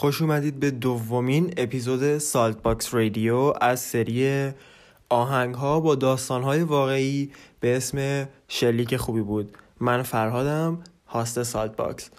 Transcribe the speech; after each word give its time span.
خوش 0.00 0.22
اومدید 0.22 0.60
به 0.60 0.70
دومین 0.70 1.54
اپیزود 1.56 2.18
Saltbox 2.18 2.94
Radio 2.94 3.52
از 3.60 3.80
سری 3.80 4.50
آهنگ 5.08 5.54
ها 5.54 5.80
با 5.80 5.94
داستان 5.94 6.42
های 6.42 6.62
واقعی 6.62 7.30
به 7.60 7.76
اسم 7.76 8.28
شلیک 8.48 8.96
خوبی 8.96 9.20
بود. 9.20 9.56
من 9.80 10.02
فرهادم 10.02 10.78
host 11.06 11.42
Saltbox. 11.42 12.10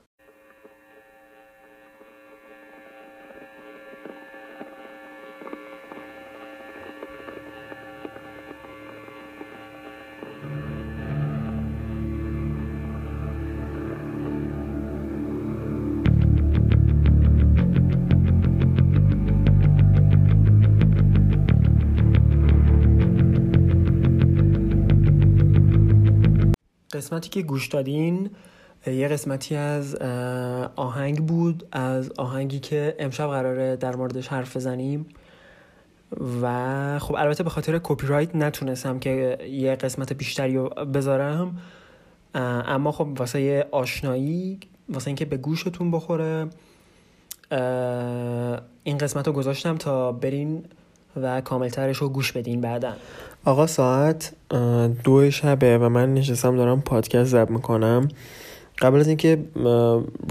قسمتی 27.12 27.30
که 27.30 27.42
گوش 27.42 27.68
دادین 27.68 28.30
یه 28.88 29.08
قسمتی 29.08 29.56
از 29.56 29.96
آهنگ 30.76 31.26
بود 31.26 31.68
از 31.72 32.12
آهنگی 32.18 32.60
که 32.60 32.96
امشب 33.00 33.28
قراره 33.28 33.76
در 33.76 33.96
موردش 33.96 34.28
حرف 34.28 34.56
بزنیم. 34.58 35.06
و 36.42 37.00
خب 37.00 37.16
البته 37.16 37.44
به 37.44 37.50
خاطر 37.50 37.80
کپی 37.84 38.08
رایت 38.08 38.36
نتونستم 38.36 39.00
که 39.00 39.38
یه 39.52 39.76
قسمت 39.76 40.14
بیشتری 40.14 40.56
رو 40.56 40.70
بذارم. 40.70 41.58
اما 42.36 42.92
خب 42.92 43.08
واسه 43.18 43.42
یه 43.42 43.68
آشنایی 43.72 44.60
واسه 44.90 45.08
اینکه 45.08 45.26
به 45.26 45.38
گوشتون 45.38 45.92
بخوره 45.92 46.48
این 48.84 48.98
قسمت 48.98 49.28
رو 49.28 49.34
گذاشتم 49.34 49.78
تا 49.78 50.12
برین 50.12 50.64
و 51.16 51.42
کاملترش 51.42 51.98
رو 51.98 52.10
گوش 52.10 52.32
بدین 52.32 52.62
بعدا. 52.62 52.94
آقا 53.46 53.68
ساعت 53.68 54.32
دو 55.04 55.32
شبه 55.32 55.78
و 55.78 55.90
من 55.90 56.14
نشستم 56.14 56.58
دارم 56.58 56.82
پادکست 56.82 57.30
زب 57.30 57.50
می‌کنم. 57.50 58.08
قبل 58.82 59.00
از 59.00 59.08
اینکه 59.08 59.40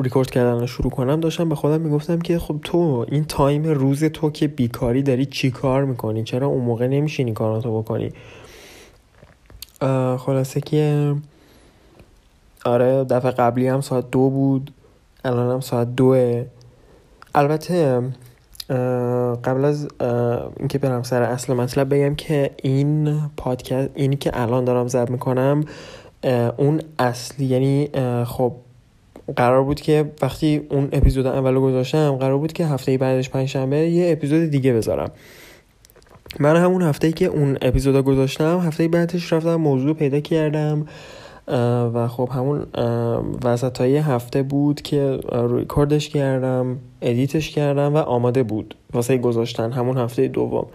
ریکورد 0.02 0.30
کردن 0.30 0.60
رو 0.60 0.66
شروع 0.66 0.90
کنم 0.90 1.20
داشتم 1.20 1.48
به 1.48 1.54
خودم 1.54 1.80
می‌گفتم 1.80 2.18
که 2.18 2.38
خب 2.38 2.56
تو 2.64 3.06
این 3.08 3.24
تایم 3.24 3.64
روز 3.64 4.04
تو 4.04 4.30
که 4.30 4.48
بیکاری 4.48 5.02
داری 5.02 5.26
چی 5.26 5.50
کار 5.50 5.84
می‌کنی؟ 5.84 6.24
چرا 6.24 6.46
اون 6.46 6.64
موقع 6.64 6.86
نمیشینی 6.86 7.32
کاراتو 7.32 7.82
بکنی؟ 7.82 8.12
خلاصه 10.18 10.60
که 10.60 11.14
آره 12.64 13.04
دفعه 13.04 13.30
قبلی 13.30 13.68
هم 13.68 13.80
ساعت 13.80 14.10
دو 14.10 14.30
بود 14.30 14.70
الان 15.24 15.50
هم 15.50 15.60
ساعت 15.60 15.94
دوه. 15.94 16.44
البته 17.34 18.02
قبل 19.44 19.64
از 19.64 19.88
اینکه 20.58 20.78
برم 20.78 21.02
سر 21.02 21.22
اصل 21.22 21.54
مطلب 21.54 21.94
بگم 21.94 22.14
که 22.14 22.50
این 22.62 23.20
پادکست 23.36 23.90
اینی 23.94 24.16
که 24.16 24.30
الان 24.40 24.64
دارم 24.64 24.88
زب 24.88 25.10
می‌کنم 25.10 25.64
اون 26.56 26.80
اصلی 26.98 27.46
یعنی 27.46 27.90
خب 28.24 28.52
قرار 29.36 29.64
بود 29.64 29.80
که 29.80 30.12
وقتی 30.22 30.66
اون 30.70 30.88
اپیزود 30.92 31.26
اول 31.26 31.54
گذاشتم 31.54 32.16
قرار 32.16 32.38
بود 32.38 32.52
که 32.52 32.66
هفته 32.66 32.98
بعدش 32.98 33.30
پنجشنبه 33.30 33.76
یه 33.76 34.12
اپیزود 34.12 34.50
دیگه 34.50 34.72
بذارم. 34.72 35.10
من 36.38 36.56
همون 36.56 36.82
هفته 36.82 37.12
که 37.12 37.24
اون 37.24 37.58
اپیزود 37.62 38.04
گذاشتم 38.04 38.58
هفته 38.58 38.88
بعدش 38.88 39.32
رفتم 39.32 39.56
موضوع 39.56 39.94
پیدا 39.94 40.20
کردم. 40.20 40.86
و 41.94 42.08
خب 42.08 42.28
همون 42.32 42.66
وسط 43.44 43.80
های 43.80 43.96
هفته 43.96 44.42
بود 44.42 44.82
که 44.82 45.20
ریکوردش 45.50 46.08
کردم 46.08 46.76
edit 47.02 47.34
ش 47.34 47.50
کردم 47.50 47.94
و 47.94 47.98
آماده 47.98 48.42
بود 48.42 48.74
واسه 48.92 49.18
گذاشتن 49.18 49.72
همون 49.72 49.98
هفته 49.98 50.28
دوم. 50.28 50.66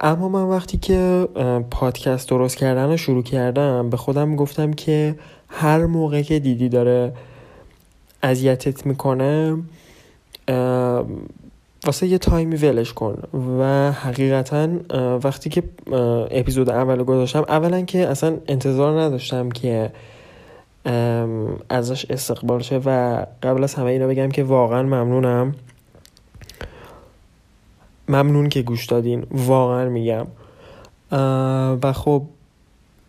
اما 0.00 0.28
من 0.28 0.42
وقتی 0.42 0.78
که 0.78 1.28
پادکست 1.70 2.28
درست 2.28 2.56
کردن 2.56 2.88
رو 2.90 2.96
شروع 2.96 3.22
کردم 3.22 3.90
به 3.90 3.96
خودم 3.96 4.36
گفتم 4.36 4.72
که 4.72 5.14
هر 5.48 5.86
موقع 5.86 6.22
که 6.22 6.38
دیدی 6.38 6.68
داره 6.68 7.12
اذیتت 8.22 8.86
می‌کنه 8.86 9.56
واسه 11.86 12.06
یه 12.06 12.18
تایمی 12.18 12.56
ولش 12.56 12.92
کن 12.92 13.22
و 13.60 13.92
حقیقتا 13.92 14.68
وقتی 15.24 15.50
که 15.50 15.62
اپیزود 16.30 16.70
اول 16.70 17.02
گذاشتم 17.02 17.44
اولا 17.48 17.80
که 17.80 18.08
اصلا 18.08 18.36
انتظار 18.48 19.00
نداشتم 19.00 19.48
که 19.50 19.90
ازش 21.68 22.06
استقبال 22.10 22.62
شه 22.62 22.80
و 22.84 23.24
قبل 23.42 23.64
از 23.64 23.74
همه 23.74 23.90
اینا 23.90 24.06
بگم 24.06 24.28
که 24.28 24.44
واقعا 24.44 24.82
ممنونم. 24.82 25.54
ممنون 28.08 28.48
که 28.48 28.62
گوش 28.62 28.86
دادین 28.86 29.26
واقعا 29.30 29.88
میگم. 29.88 30.26
و 31.82 31.92
خب 31.92 32.22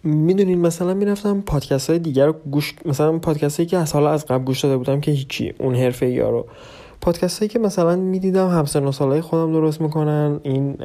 می‌دونین 0.03 0.61
مثلا 0.61 0.93
می‌رفتم 0.93 1.41
پادکست 1.41 1.89
های 1.89 1.99
دیگر 1.99 2.25
رو 2.25 2.33
گوش 2.51 2.75
مثلا 2.85 3.17
پادکست 3.17 3.59
هایی 3.59 3.69
که 3.69 3.77
از 3.77 3.93
حالا 3.93 4.09
از 4.09 4.25
قبل 4.25 4.43
گوش 4.43 4.63
داده 4.63 4.77
بودم 4.77 5.01
که 5.01 5.11
هیچی 5.11 5.53
اون 5.59 5.75
حرفه 5.75 6.09
یا 6.09 6.29
رو. 6.29 6.45
پادکست 7.01 7.39
هایی 7.39 7.49
که 7.49 7.59
مثلا 7.59 7.95
می‌دیدم 7.95 8.49
همسن 8.49 8.83
و 8.83 8.91
سالهای 8.91 9.21
خودم 9.21 9.51
درست 9.53 9.81
می‌کنن 9.81 10.39
این 10.43 10.77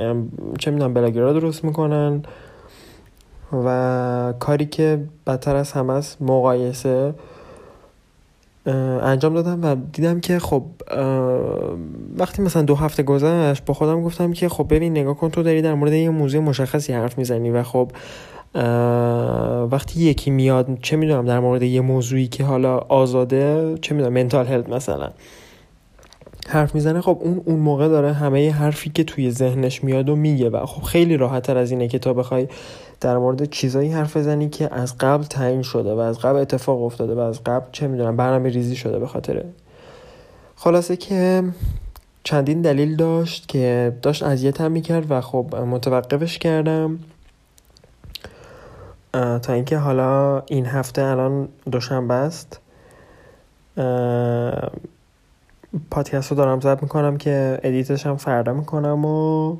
چه 0.58 0.70
می‌دونم 0.70 0.94
بلاگرها 0.94 1.32
درست 1.32 1.64
می‌کنن 1.64 2.22
و 3.64 4.34
کاری 4.38 4.66
که 4.66 5.04
بدتر 5.26 5.56
از 5.56 5.72
همه 5.72 5.92
است 5.92 6.22
مقایسه 6.22 7.14
انجام 9.02 9.34
دادم 9.34 9.64
و 9.64 9.76
دیدم 9.92 10.20
که 10.20 10.38
خب 10.38 10.62
وقتی 12.16 12.42
مثلا 12.42 12.62
دو 12.62 12.74
هفته 12.74 13.02
گذشت 13.02 13.64
با 13.64 13.74
خودم 13.74 14.02
گفتم 14.02 14.32
که 14.32 14.48
خب 14.48 14.66
ببین 14.70 14.92
نگاه 14.92 15.16
کن 15.16 15.30
تو 15.30 15.42
داری 15.42 15.62
در 15.62 15.74
مورد 15.74 15.92
یه 15.92 16.10
موضوع 16.10 16.40
مشخصی 16.40 16.92
حرف 16.92 17.18
می‌زنی 17.18 17.50
و 17.50 17.62
خب 17.62 17.92
وقتی 19.70 20.00
یکی 20.00 20.30
میاد 20.30 20.78
چه 20.82 20.96
می‌دونم 20.96 21.24
در 21.24 21.40
مورد 21.40 21.62
یه 21.62 21.80
موضوعی 21.80 22.26
که 22.26 22.44
حالا 22.44 22.76
آزاده 22.78 23.74
چه 23.80 23.94
می‌دونم 23.94 24.12
منتال 24.12 24.46
هلت 24.46 24.68
مثلا. 24.68 25.10
حرف 26.48 26.74
می‌زنه 26.74 27.00
خب 27.00 27.18
اون 27.20 27.42
اون 27.44 27.58
موقع 27.58 27.88
داره 27.88 28.12
همه 28.12 28.50
حرفی 28.50 28.90
که 28.90 29.04
توی 29.04 29.30
ذهنش 29.30 29.84
میاد 29.84 30.08
و 30.08 30.16
میگه 30.16 30.50
و 30.50 30.66
خب 30.66 30.82
خیلی 30.82 31.16
راحت 31.16 31.42
تر 31.42 31.56
از 31.56 31.70
اینه 31.70 31.88
که 31.88 31.98
تا 31.98 32.14
بخوای 32.14 32.48
در 33.00 33.18
مورد 33.18 33.50
چیزایی 33.50 33.92
حرف 33.92 34.16
بزنی 34.16 34.48
که 34.48 34.74
از 34.74 34.98
قبل 34.98 35.24
تعیین 35.24 35.62
شده 35.62 35.94
و 35.94 35.98
از 35.98 36.18
قبل 36.18 36.38
اتفاق 36.38 36.82
افتاده 36.82 37.14
و 37.14 37.18
از 37.18 37.44
قبل 37.44 37.66
چه 37.72 37.86
می‌دونم 37.86 38.16
برنامه 38.16 38.48
ریزی 38.48 38.76
شده 38.76 38.98
به 38.98 39.06
خاطره 39.06 39.44
خلاصه 40.56 40.96
که 40.96 41.44
چندین 42.24 42.62
دلیل 42.62 42.96
داشت 42.96 43.48
که 43.48 43.96
داشت 44.02 44.22
اذیتم 44.22 44.72
می‌کرد 44.72 45.10
و 45.10 45.20
خب 45.20 45.56
متوقفش 45.56 46.38
کردم. 46.38 46.98
تا 49.12 49.52
اینکه 49.52 49.76
حالا 49.76 50.42
این 50.46 50.66
هفته 50.66 51.02
الان 51.02 51.48
دوشنبه 51.70 52.14
است. 52.14 52.60
پادکست 55.90 56.30
رو 56.30 56.36
دارم 56.36 56.60
ضبط 56.60 56.82
می‌کنم 56.82 57.16
که 57.16 57.60
ادیتش 57.62 58.06
هم 58.06 58.16
فردا 58.16 58.52
می‌کنم 58.52 59.04
و 59.04 59.56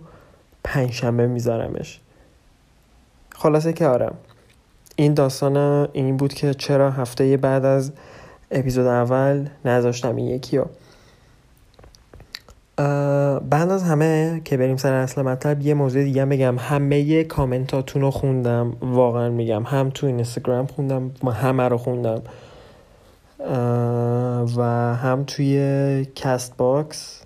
پنجشنبه 0.64 1.26
میذارمش. 1.26 2.00
خلاصه 3.34 3.72
که 3.72 3.86
آره 3.86 4.10
این 4.96 5.14
داستان 5.14 5.88
این 5.92 6.16
بود 6.16 6.34
که 6.34 6.54
چرا 6.54 6.90
هفته 6.90 7.36
بعد 7.36 7.64
از 7.64 7.92
اپیزود 8.50 8.86
اول 8.86 9.48
نذاشتم 9.64 10.16
این 10.16 10.26
یکی 10.26 10.56
رو 10.58 10.66
بعد 13.50 13.70
از 13.70 13.82
همه 13.82 14.40
که 14.44 14.56
بریم 14.56 14.76
سر 14.76 14.92
اصل 14.92 15.22
مطلب 15.22 15.62
یه 15.62 15.74
موضوع 15.74 16.02
دیگه 16.04 16.26
بگم. 16.26 16.58
همه 16.58 17.24
کامنتاتون 17.24 18.02
رو 18.02 18.10
خوندم 18.10 18.76
واقعا 18.80 19.28
میگم. 19.28 19.62
هم 19.62 19.90
تو 19.90 20.06
اینستاگرام 20.06 20.66
خوندم 20.66 21.10
همه 21.32 21.68
رو 21.68 21.78
خوندم. 21.78 22.22
و 24.56 24.62
هم 24.96 25.24
توی 25.26 26.06
Castbox 26.14 27.22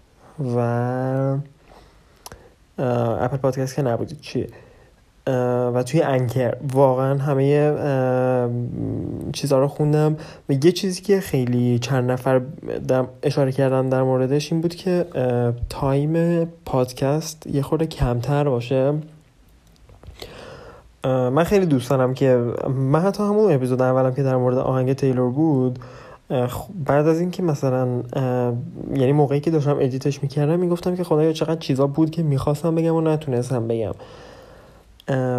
و 0.56 0.58
Apple 2.78 3.37
Podcast 3.37 3.75
که 3.74 3.82
نبودید 3.82 4.20
چیه؟ 4.20 4.48
و 5.74 5.82
توی 5.86 6.02
Anchor. 6.02 6.56
واقعا 6.72 7.18
همه 7.18 7.72
چیزها 9.32 9.58
رو 9.58 9.68
خوندم. 9.68 10.16
و 10.48 10.52
یه 10.52 10.72
چیزی 10.72 11.02
که 11.02 11.20
خیلی 11.20 11.78
چند 11.78 12.10
نفر 12.10 12.40
اشاره 13.22 13.52
کردن 13.52 13.88
در 13.88 14.02
موردش 14.02 14.52
این 14.52 14.60
بود 14.60 14.74
که 14.74 15.06
تایم 15.69 16.44
پادکست 16.44 17.46
یه 17.46 17.62
خورده 17.62 17.86
کمتر 17.86 18.44
باشه. 18.44 18.92
من 21.04 21.44
خیلی 21.44 21.66
دوست 21.66 21.90
دارم 21.90 22.14
که 22.14 22.36
من 22.69 23.00
حتی 23.00 23.22
همون 23.22 23.52
اپیزود 23.52 23.82
اولم 23.82 24.14
که 24.14 24.22
در 24.22 24.36
مورد 24.36 24.58
آهنگ 24.58 24.92
تیلور 24.92 25.30
بود 25.30 25.78
بعد 26.84 27.06
از 27.08 27.20
اینکه 27.20 27.43
مثلا 27.43 28.02
یعنی 28.94 29.12
موقعی 29.12 29.40
که 29.40 29.50
داشتم 29.50 29.76
edit 29.81 30.08
ش 30.08 30.22
می‌کردم 30.23 30.58
می‌گفتم 30.58 30.96
که 30.96 31.05
خدایا 31.05 31.32
چقدر 31.32 31.61
چیزا 31.61 31.87
بود 31.87 32.11
که 32.11 32.23
می‌خواستم 32.23 32.75
بگم 32.75 32.94
و 32.94 33.00
نتونستم 33.00 33.69
بگم. 33.69 33.94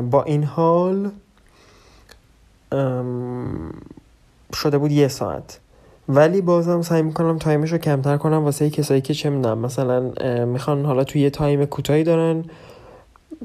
با 0.10 0.24
این 0.24 0.44
حال 0.44 1.12
شده 4.54 4.78
بود 4.78 4.92
یه 4.92 5.07
ساعت. 5.07 5.60
ولی 6.10 6.42
بازم 6.42 6.81
سعی 6.81 7.01
می‌کنم 7.01 7.38
تایمش 7.38 7.72
رو 7.72 7.78
کمتر 7.78 8.18
کنم 8.18 8.44
واسه 8.44 8.69
کسایی 8.69 9.01
که 9.01 9.13
چه 9.13 9.30
می‌دونم 9.30 9.57
مثلا 9.57 10.12
می‌خوان 10.45 10.86
حالا 10.86 11.04
توی 11.04 11.22
یه 11.22 11.30
تایم 11.30 11.66
کوتاهی 11.66 12.04
دارن 12.04 12.44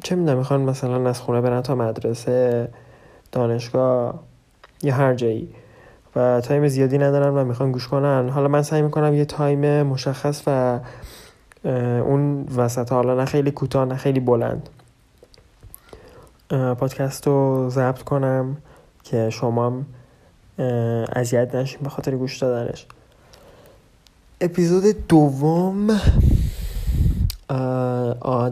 چه 0.05 0.15
می‌دونم 0.15 0.39
می‌خوان 0.39 0.61
مثلا 0.61 1.09
از 1.09 1.21
خونه 1.21 1.41
برن 1.41 1.61
تا 1.61 1.75
مدرسه 1.75 2.69
دانشگاه 3.33 4.23
یا 4.83 4.95
هر 4.95 5.15
جایی. 5.15 5.49
و 6.17 6.41
تایم 6.41 6.69
زیادی 6.69 6.99
ندارن 6.99 7.35
و 7.35 7.45
می‌خوان 7.45 7.73
گوش 7.73 7.89
کنن. 7.89 8.29
حالا 8.29 8.49
من 8.49 8.63
سعی 8.63 8.83
می‌کنم 8.83 9.15
یه 9.15 9.25
تایم 9.25 9.83
مشخص 9.83 10.43
و 10.47 10.81
اون 11.65 12.47
وسط 12.57 12.93
حالا 12.93 13.15
نه 13.15 13.25
خیلی 13.25 13.51
کوتاه 13.51 13.85
نه 13.85 13.97
خیلی 13.97 14.21
بلند. 14.21 14.69
پادکست 16.51 17.27
رو 17.27 17.71
ضبط 17.71 18.03
کنم 18.03 18.57
که 19.05 19.31
شما 19.31 19.83
اذیت 21.13 21.55
نشین 21.55 21.81
به 21.83 21.89
خاطر 21.89 22.17
گوش 22.17 22.39
دادنش. 22.39 22.87
اپیزود 24.41 25.07
دوم 25.09 26.01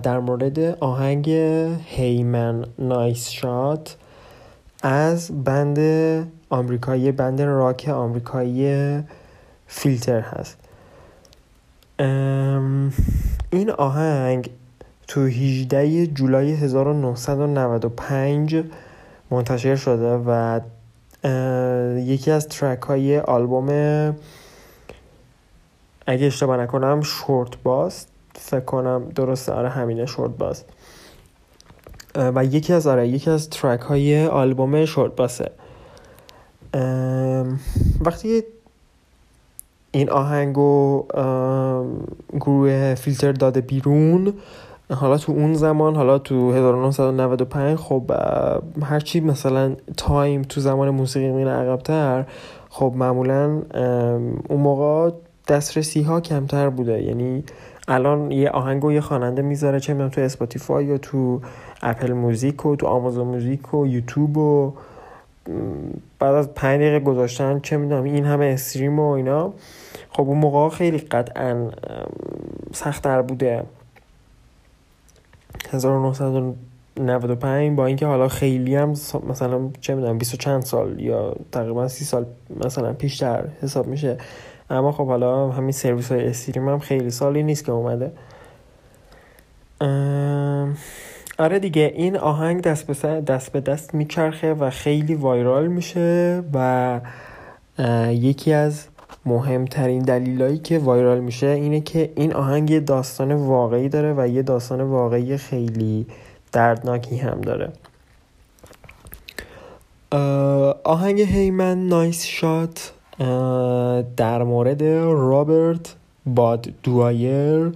در 0.03 0.19
مورد 0.19 0.59
آهنگ 0.81 1.31
هیمن 1.85 2.65
نایس 2.79 3.29
شات 3.29 3.97
از 4.83 5.45
بند 5.45 5.79
آمریکایی 6.51 7.13
بند 7.13 7.43
راک 7.43 7.89
آمریکایی 7.89 9.03
فیلتر 9.67 10.21
هست. 10.21 10.59
این 13.51 13.71
آهنگ 13.71 14.51
تو 15.09 15.21
18 15.21 16.07
جولای 16.07 16.53
1995 16.53 18.65
منتشر 19.31 19.77
شده 19.77 20.23
و 20.27 20.61
یکی 21.99 22.31
از 22.31 22.49
ترک 22.49 22.83
های 22.83 23.21
آلبوم 23.21 23.69
اگه 26.07 26.27
اشتباه 26.27 26.57
نکنم 26.57 27.01
Short 27.01 27.63
Bus 27.63 28.09
فکر 28.35 28.61
کنم 28.61 29.09
درسته 29.15 29.53
آره 29.53 29.69
همینه 29.69 30.07
Short 30.07 30.31
Bus 30.31 30.65
و 32.15 32.45
یکی 32.45 32.73
از 32.73 32.87
آره 32.87 33.09
یکی 33.09 33.31
از 33.31 33.51
track 33.51 33.81
های 33.81 34.27
آلبوم 34.27 34.85
Short 34.85 35.17
Bus 35.17 35.42
ه 35.42 35.51
وقتی 38.01 38.43
این 39.93 40.11
آهنگو 40.11 41.05
گروه 42.41 42.95
فیلتر 42.95 43.33
داده 43.33 43.61
بیرون 43.61 44.33
حالا 44.91 45.19
تو 45.19 45.33
اون 45.33 45.55
زمان 45.55 45.97
حالا 45.97 46.19
تو 46.19 46.53
1995 46.53 47.79
خب 47.79 48.11
هرچی 48.83 49.21
مثلا 49.21 49.77
تایم 49.97 50.43
تو 50.43 50.61
زمان 50.61 50.91
موسیقی 50.91 51.31
میره 51.31 51.51
عقبتر 51.51 52.25
خب 52.69 52.93
معمولا 52.97 53.63
اون 54.49 54.61
موقع 54.61 55.11
دسترسی 55.49 56.03
ها 56.03 56.21
کمتر 56.21 56.69
بوده. 56.69 57.03
یعنی 57.03 57.45
الان 57.89 58.31
یه 58.31 58.51
آهنگ 58.51 58.85
و 58.85 58.93
یه 58.93 59.01
خواننده 59.01 59.43
می‌ذاره 59.43 59.81
چه 59.81 59.93
می‌دونم 59.93 60.11
تو 60.11 60.21
Spotify 60.21 60.85
یا 60.85 60.99
تو 60.99 61.41
Apple 61.83 62.13
Music 62.13 62.67
و 62.67 62.77
تو 62.77 62.87
Amazon 62.87 63.27
Music 63.27 63.75
و 63.75 63.87
یوتیوب 63.87 64.37
و 64.37 64.73
بعد 66.19 66.35
از 66.35 66.55
پنج 66.55 66.81
دقیقه 66.81 67.01
گذاشتن 67.01 67.61
چه 67.61 67.77
می‌دونم 67.77 68.05
این 68.05 68.25
همه 68.25 68.45
stream 68.45 68.99
و 68.99 69.11
اینا. 69.11 69.53
خب 70.11 70.23
اون 70.23 70.39
موقع 70.39 70.77
خیلی 70.77 70.99
قطعا 70.99 71.71
سختتر 72.73 73.23
بوده. 73.23 73.65
1995 75.73 77.77
با 77.77 77.87
اینکه 77.87 78.07
حالا 78.07 78.29
خیلی 78.29 78.75
هم 78.75 78.91
مثلا 79.29 79.71
چه 79.81 79.95
می‌دونم 79.95 80.19
20 80.19 80.37
چند 80.37 80.63
سال 80.63 81.01
یا 81.01 81.37
تقریبا 81.53 81.89
30 81.89 82.05
سال 82.05 82.27
مثلا 82.65 82.93
پیشتر 82.93 83.45
حساب 83.63 83.87
میشه. 83.87 84.19
اما 84.71 84.93
خب 84.93 85.07
حالا 85.07 85.51
همین 85.51 85.73
سرویس 85.73 86.13
های 86.13 86.27
استریم 86.27 86.69
هم 86.69 86.79
خیلی 86.79 87.11
سالی 87.11 87.43
نیست 87.43 87.65
که 87.65 87.73
اومده. 87.73 88.13
آره 91.41 91.59
دیگه 91.59 91.93
این 91.97 92.17
آهنگ 92.17 92.63
دست 92.63 92.87
به 92.87 93.21
دست 93.21 93.53
به 93.53 93.61
دست 93.61 93.95
میچرخه 93.95 94.55
و 94.55 94.71
خیلی 94.71 95.15
وایرال 95.15 95.67
میشه 95.67 96.43
و 96.55 97.01
یکی 98.11 98.53
از 98.53 98.85
مهمترین 99.27 100.03
دلیلایی 100.03 100.59
که 100.59 100.79
وایرال 100.79 101.21
میشه 101.21 101.47
اینه 101.47 101.81
که 101.81 102.13
این 102.17 102.33
آهنگ 102.33 102.71
یه 102.71 102.81
داستان 102.81 103.33
واقعی 103.33 103.89
داره 103.89 104.15
و 104.17 104.29
یه 104.29 104.43
داستان 104.43 104.81
واقعی 104.81 105.37
خیلی 105.37 106.07
دردناکی 106.53 107.17
هم 107.17 107.41
داره. 107.41 107.73
آهنگ 110.85 111.21
هیمن 111.21 111.89
نایس 111.89 112.25
شات 112.25 112.93
در 114.17 114.43
مورد 114.43 114.83
رابرت 114.83 115.95
باد 116.27 116.69
دوایر 116.83 117.73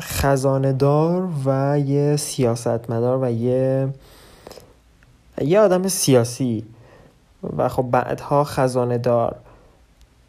خزاندار 0.00 1.28
و 1.44 1.78
یه 1.78 2.16
سیاستمدار 2.16 3.18
و 3.22 3.30
یه 3.30 3.88
یه 5.40 5.60
آدم 5.60 5.88
سیاسی. 5.88 6.64
و 7.56 7.68
خب 7.68 7.82
بعدها 7.82 8.44
خزانه 8.44 8.98
دار 8.98 9.36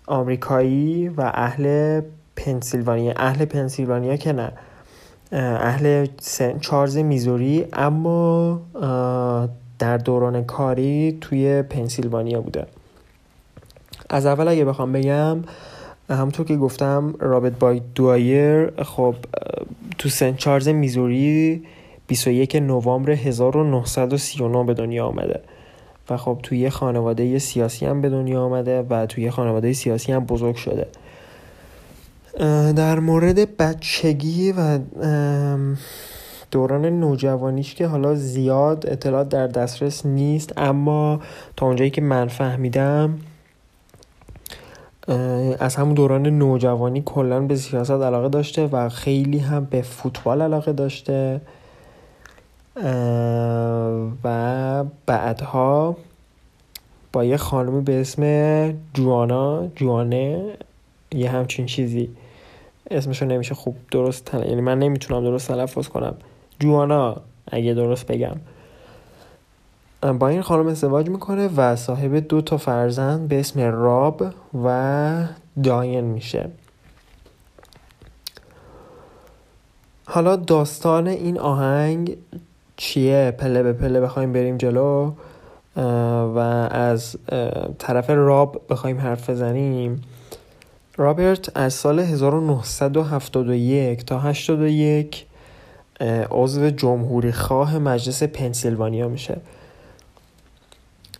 آمریکایی 0.07 1.09
و 1.09 1.31
اهل 1.33 2.01
پنسیلوانیا 2.35 3.13
اهل 3.15 3.45
پنسیلوانیا 3.45 4.15
که 4.15 4.33
نه 4.33 4.51
اهل 5.31 6.07
چارز 6.61 6.97
میزوری. 6.97 7.65
اما 7.73 8.61
در 9.79 9.97
دوران 9.97 10.43
کاری 10.43 11.17
توی 11.21 11.61
پنسیلوانیا 11.61 12.41
بوده. 12.41 12.65
از 14.09 14.25
اول 14.25 14.47
اگه 14.47 14.65
بخوام 14.65 14.91
بگم 14.91 15.37
همونطور 16.15 16.45
که 16.45 16.55
گفتم 16.57 17.13
رابط 17.19 17.53
بای 17.53 17.81
دوایر 17.95 18.83
خب 18.83 19.15
تو 19.97 20.09
سنت 20.09 20.37
چارلز 20.37 20.67
میزوری 20.67 21.63
21 22.07 22.55
نوامبر 22.55 23.11
1939 23.11 24.63
به 24.63 24.73
دنیا 24.73 25.05
آمده. 25.05 25.39
و 26.09 26.17
خب 26.17 26.39
توی 26.43 26.69
خانواده 26.69 27.39
سیاسی 27.39 27.85
هم 27.85 28.01
به 28.01 28.09
دنیا 28.09 28.41
آمده 28.41 28.81
و 28.89 29.05
توی 29.05 29.31
خانواده 29.31 29.73
سیاسی 29.73 30.11
هم 30.11 30.25
بزرگ 30.25 30.55
شده. 30.55 30.87
در 32.75 32.99
مورد 32.99 33.57
بچگی 33.57 34.51
و 34.51 34.79
دوران 36.51 36.85
نوجوانیش 36.85 37.75
که 37.75 37.87
حالا 37.87 38.15
زیاد 38.15 38.85
اطلاعات 38.87 39.29
در 39.29 39.47
دسترس 39.47 40.05
نیست 40.05 40.53
اما 40.57 41.19
تا 41.57 41.65
اونجایی 41.65 41.89
که 41.89 42.01
من 42.01 42.27
فهمیدم 42.27 43.19
از 45.59 45.75
همون 45.75 45.93
دوران 45.93 46.27
نوجوانی 46.27 47.01
کلا 47.05 47.39
به 47.39 47.55
سیاست 47.55 47.91
علاقه 47.91 48.29
داشته 48.29 48.67
و 48.67 48.89
خیلی 48.89 49.39
هم 49.39 49.65
به 49.65 49.81
فوتبال 49.81 50.41
علاقه 50.41 50.73
داشته. 50.73 51.41
و 54.23 54.83
بعدها 55.05 55.97
با 57.13 57.23
یه 57.23 57.37
خانمی 57.37 57.81
به 57.81 58.01
اسم 58.01 58.23
جوانا 58.93 59.67
جوانه 59.75 60.53
یه 61.11 61.29
همچین 61.29 61.65
چیزی. 61.65 62.09
اسمشو 62.91 63.25
نمیشه 63.25 63.55
خوب 63.55 63.75
درست. 63.91 64.33
یعنی 64.33 64.61
من 64.61 64.79
نمی‌تونم 64.79 65.23
درست 65.23 65.47
تلفظ 65.47 65.87
کنم. 65.87 66.15
جوانا 66.59 67.15
اگه 67.51 67.73
درست 67.73 68.07
بگم. 68.07 68.35
با 70.19 70.27
این 70.27 70.41
خانم 70.41 70.67
ازدواج 70.67 71.09
می‌کنه 71.09 71.47
و 71.47 71.75
صاحب 71.75 72.15
دو 72.15 72.41
تا 72.41 72.57
فرزند 72.57 73.27
به 73.27 73.39
اسم 73.39 73.59
راب 73.59 74.23
و 74.63 75.27
داین 75.63 76.03
میشه. 76.03 76.49
حالا 80.05 80.35
داستان 80.35 81.07
این 81.07 81.39
آهنگ 81.39 82.17
چیه؟ 82.77 83.35
پله 83.37 83.63
به 83.63 83.73
پله 83.73 84.01
بخوایم 84.01 84.33
بریم 84.33 84.57
جلو 84.57 85.11
و 86.35 86.39
از 86.71 87.15
طرف 87.79 88.09
راب 88.09 88.61
بخوایم 88.69 88.99
حرف 88.99 89.29
بزنیم. 89.29 90.01
رابرت 90.97 91.57
از 91.57 91.73
سال 91.73 91.99
1971 91.99 94.05
تا 94.05 94.19
81 94.19 95.25
عضو 96.31 96.69
جمهوری 96.69 97.31
خواه 97.31 97.77
مجلس 97.77 98.23
پنسیلوانیا 98.23 99.07
میشه. 99.07 99.37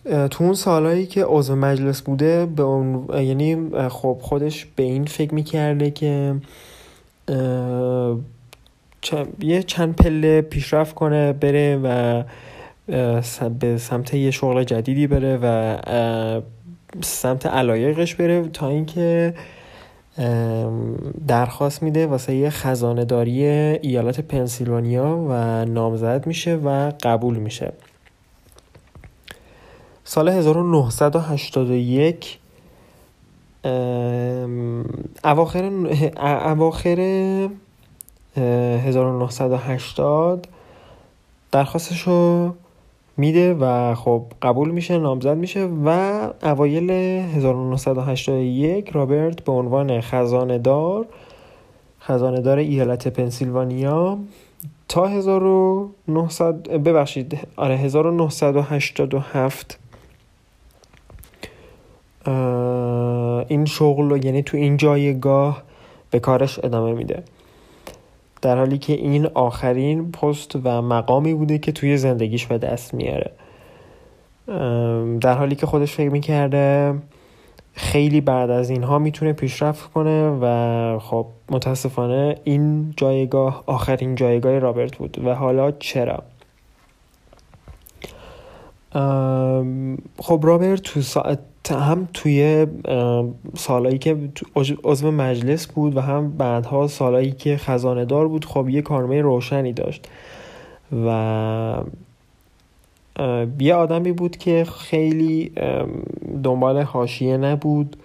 تو 0.04 0.44
اون 0.44 0.54
سالهایی 0.54 1.06
که 1.06 1.24
عضو 1.24 1.56
مجلس 1.56 2.02
بوده 2.02 2.46
به 2.46 2.62
اون 2.62 3.06
یعنی 3.24 3.70
خب 3.88 4.18
خودش 4.20 4.66
به 4.76 4.82
این 4.82 5.04
فکر 5.04 5.34
می‌کرده 5.34 5.90
که 5.90 6.34
یه 9.40 9.62
چند 9.62 9.96
پله 9.96 10.40
پیشرفت 10.40 10.94
کنه 10.94 11.32
بره 11.32 11.80
و 11.82 12.22
به 13.58 13.78
سمت 13.78 14.14
یه 14.14 14.30
شغل 14.30 14.64
جدیدی 14.64 15.06
بره 15.06 15.38
و 15.42 15.76
سمت 17.02 17.46
علایقش 17.46 18.14
بره 18.14 18.48
تا 18.48 18.68
اینکه 18.68 19.34
درخواست 21.28 21.82
میده 21.82 22.06
واسه 22.06 22.34
یه 22.34 22.50
خزانه 22.50 23.04
داری 23.04 23.44
ایالت 23.44 24.20
پنسیلوانیا 24.20 25.26
و 25.28 25.64
نامزد 25.64 26.26
میشه 26.26 26.56
و 26.56 26.92
قبول 27.02 27.36
میشه. 27.36 27.72
سال 30.04 30.28
1981 30.28 32.38
اواخر 35.24 35.70
اواخر 36.46 37.00
1980 38.36 40.48
درخواستش 41.52 42.00
رو 42.00 42.50
میده 43.16 43.54
و 43.54 43.94
خب 43.94 44.22
قبول 44.42 44.70
میشه 44.70 44.98
نامزد 44.98 45.36
میشه 45.36 45.68
و 45.84 45.88
اوایل 46.42 46.90
1981 46.90 48.90
رابرت 48.92 49.44
به 49.44 49.52
عنوان 49.52 50.00
خزانه 50.00 50.58
دار 50.58 51.06
خزانه 52.00 52.40
دار 52.40 52.58
ایالت 52.58 53.08
پنسیلوانیا 53.08 54.18
تا 54.88 55.06
1900 55.06 56.68
ببخشید 56.68 57.38
آره 57.56 57.76
1987 57.76 59.78
این 63.48 63.64
شغل 63.64 64.24
یعنی 64.24 64.42
تو 64.42 64.56
این 64.56 64.76
جایگاه 64.76 65.62
به 66.10 66.20
کارش 66.20 66.58
ادامه 66.64 66.92
میده. 66.92 67.22
در 68.42 68.56
حالی 68.56 68.78
که 68.78 68.92
این 68.92 69.26
آخرین 69.26 70.12
پست 70.12 70.56
و 70.64 70.82
مقامی 70.82 71.34
بوده 71.34 71.58
که 71.58 71.72
توی 71.72 71.96
زندگیش 71.96 72.46
به 72.46 72.58
دست 72.58 72.94
میاره. 72.94 73.30
در 75.20 75.34
حالی 75.34 75.54
که 75.54 75.66
خودش 75.66 75.92
فکر 75.92 76.10
می‌کرده 76.10 76.94
خیلی 77.74 78.20
بعد 78.20 78.50
از 78.50 78.70
اینها 78.70 78.98
می‌تونه 78.98 79.32
پیشرفت 79.32 79.92
کنه 79.92 80.30
و 80.40 80.98
خب 80.98 81.26
متاسفانه 81.50 82.36
این 82.44 82.94
جایگاه 82.96 83.64
آخرین 83.66 84.14
جایگاه 84.14 84.58
رابرت 84.58 84.96
بود 84.96 85.24
و 85.24 85.34
حالا 85.34 85.70
چرا؟ 85.70 86.22
خب 90.18 90.40
رابرت 90.42 90.82
تو 90.82 91.00
ساعت 91.00 91.38
هم 91.70 92.08
توی 92.14 92.66
سالایی 93.56 93.98
که 93.98 94.16
عضو 94.84 95.10
مجلس 95.10 95.66
بود 95.66 95.96
و 95.96 96.00
هم 96.00 96.30
بعدها 96.30 96.86
سالایی 96.86 97.32
که 97.32 97.56
خزانه 97.56 98.04
دار 98.04 98.28
بود 98.28 98.44
خب 98.44 98.68
یه 98.68 98.82
کارمه 98.82 99.20
روشنی 99.20 99.72
داشت 99.72 100.08
و 101.06 101.76
یه 103.58 103.74
آدمی 103.74 104.12
بود 104.12 104.36
که 104.36 104.64
خیلی 104.64 105.52
دنبال 106.42 106.82
حاشیه 106.82 107.36
نبود 107.36 107.96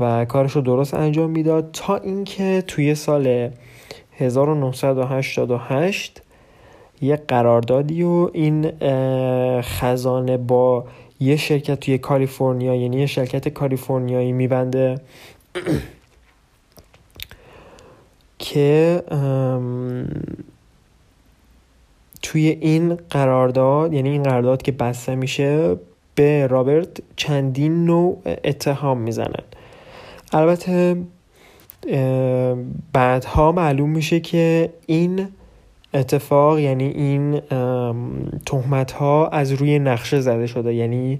و 0.00 0.24
کارش 0.24 0.52
رو 0.52 0.60
درست 0.60 0.94
انجام 0.94 1.30
می‌داد 1.30 1.70
تا 1.72 1.96
اینکه 1.96 2.64
توی 2.66 2.94
سال 2.94 3.50
1988 4.18 6.22
یه 7.02 7.16
قراردادی 7.16 8.02
و 8.02 8.30
این 8.32 8.72
خزانه 9.60 10.36
با 10.36 10.84
یه 11.20 11.36
شرکت 11.36 11.80
توی 11.80 11.98
کالیفرنیا 11.98 12.74
یعنی 12.74 12.96
یه 12.96 13.06
شرکت 13.06 13.48
کالیفرنیایی 13.48 14.32
میبنده. 14.32 15.00
که 18.38 19.02
توی 22.22 22.48
این 22.48 22.94
قرارداد 22.94 23.92
یعنی 23.92 24.08
این 24.08 24.22
قرارداد 24.22 24.62
که 24.62 24.72
بسته 24.72 25.14
میشه 25.14 25.76
به 26.14 26.46
رابرت 26.46 27.00
چندین 27.16 27.84
نوع 27.84 28.22
اتهام 28.44 28.98
می‌زنن. 28.98 29.44
البته 30.32 30.96
بعدها 32.92 33.52
معلوم 33.52 33.90
میشه 33.90 34.20
که 34.20 34.72
این 34.86 35.28
اتفاق 35.94 36.58
یعنی 36.58 36.84
این 36.84 37.40
تهمت 38.46 38.92
ها 38.92 39.28
از 39.28 39.52
روی 39.52 39.78
نقشه 39.78 40.20
زده 40.20 40.46
شده. 40.46 40.74
یعنی 40.74 41.18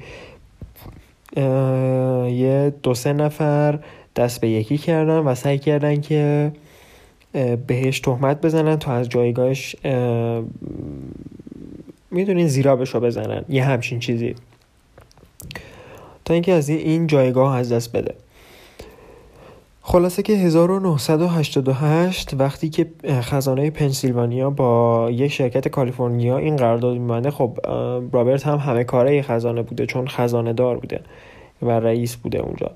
یه 2.36 2.74
دو 2.82 2.94
سه 2.94 3.12
نفر 3.12 3.78
دست 4.16 4.40
به 4.40 4.48
یکی 4.48 4.78
کردن 4.78 5.18
و 5.18 5.34
سعی 5.34 5.58
کردن 5.58 6.00
که 6.00 6.52
بهش 7.66 8.00
تهمت 8.00 8.40
بزنن 8.40 8.76
تا 8.76 8.92
از 8.92 9.08
جایگاهش 9.08 9.76
می‌دونین 12.10 12.48
زیرابش 12.48 12.94
رو 12.94 13.00
بزنن. 13.00 13.44
یه 13.48 13.64
همچین 13.64 13.98
چیزی. 13.98 14.34
تا 16.24 16.34
اینکه 16.34 16.52
از 16.52 16.68
این 16.68 17.06
جایگاه 17.06 17.56
از 17.56 17.72
دست 17.72 17.96
بده. 17.96 18.14
خلاصه 19.86 20.22
که 20.22 20.32
1988 20.32 22.34
وقتی 22.34 22.68
که 22.68 22.86
خزانه 23.06 23.70
پنسیلوانیا 23.70 24.50
با 24.50 25.08
یک 25.10 25.32
شرکت 25.32 25.68
کالیفرنیا 25.68 26.38
این 26.38 26.56
قرارداد 26.56 26.92
میبنده 26.92 27.30
خب 27.30 27.58
رابرت 28.12 28.46
هم 28.46 28.58
همه 28.58 28.84
کاره 28.84 29.22
خزانه 29.22 29.62
بوده 29.62 29.86
چون 29.86 30.08
خزانه 30.08 30.52
دار 30.52 30.76
بوده 30.76 31.00
و 31.62 31.70
رئیس 31.70 32.16
بوده 32.16 32.38
اونجا. 32.38 32.70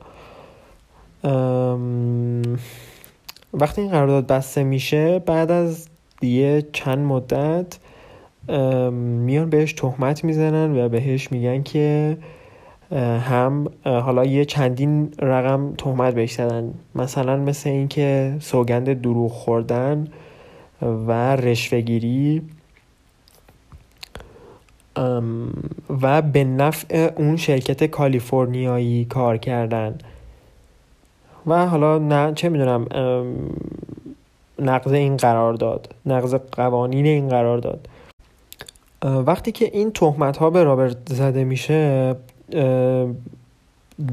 وقتی 3.54 3.80
این 3.80 3.90
قرارداد 3.90 4.26
بسته 4.26 4.62
میشه 4.62 5.18
بعد 5.18 5.50
از 5.50 5.88
دیگه 6.20 6.66
چند 6.72 6.98
مدت 6.98 7.78
میان 8.90 9.50
بهش 9.50 9.72
تهمت 9.72 10.24
می‌زنن 10.24 10.78
و 10.78 10.88
بهش 10.88 11.32
میگن 11.32 11.62
که 11.62 12.16
هم 12.96 13.66
حالا 13.84 14.24
یه 14.24 14.44
چندین 14.44 15.12
رقم 15.18 15.74
تهمت 15.78 16.14
بهش 16.14 16.32
زدن 16.32 16.74
مثلا 16.94 17.36
مثل 17.36 17.70
اینکه 17.70 18.36
سوگند 18.40 19.02
دروغ 19.02 19.30
خوردن 19.30 20.08
و 20.82 21.36
رشوهگیری 21.36 22.42
و 26.02 26.22
به 26.22 26.44
نفع 26.44 27.10
اون 27.16 27.36
شرکت 27.36 27.84
کالیفرنیایی 27.84 29.04
کار 29.04 29.36
کردن. 29.36 29.98
و 31.46 31.66
حالا 31.66 31.98
نه 31.98 32.32
چه 32.34 32.48
می‌دونم 32.48 32.86
نقض 34.58 34.92
این 34.92 35.16
قرار 35.16 35.54
داد. 35.54 35.94
نقض 36.06 36.34
قوانین 36.34 37.06
این 37.06 37.28
قرار 37.28 37.58
داد. 37.58 37.88
وقتی 39.04 39.52
که 39.52 39.70
این 39.72 39.90
تهمت 39.90 40.36
ها 40.36 40.50
به 40.50 40.64
رابرت 40.64 40.96
زده 41.08 41.44
میشه 41.44 42.16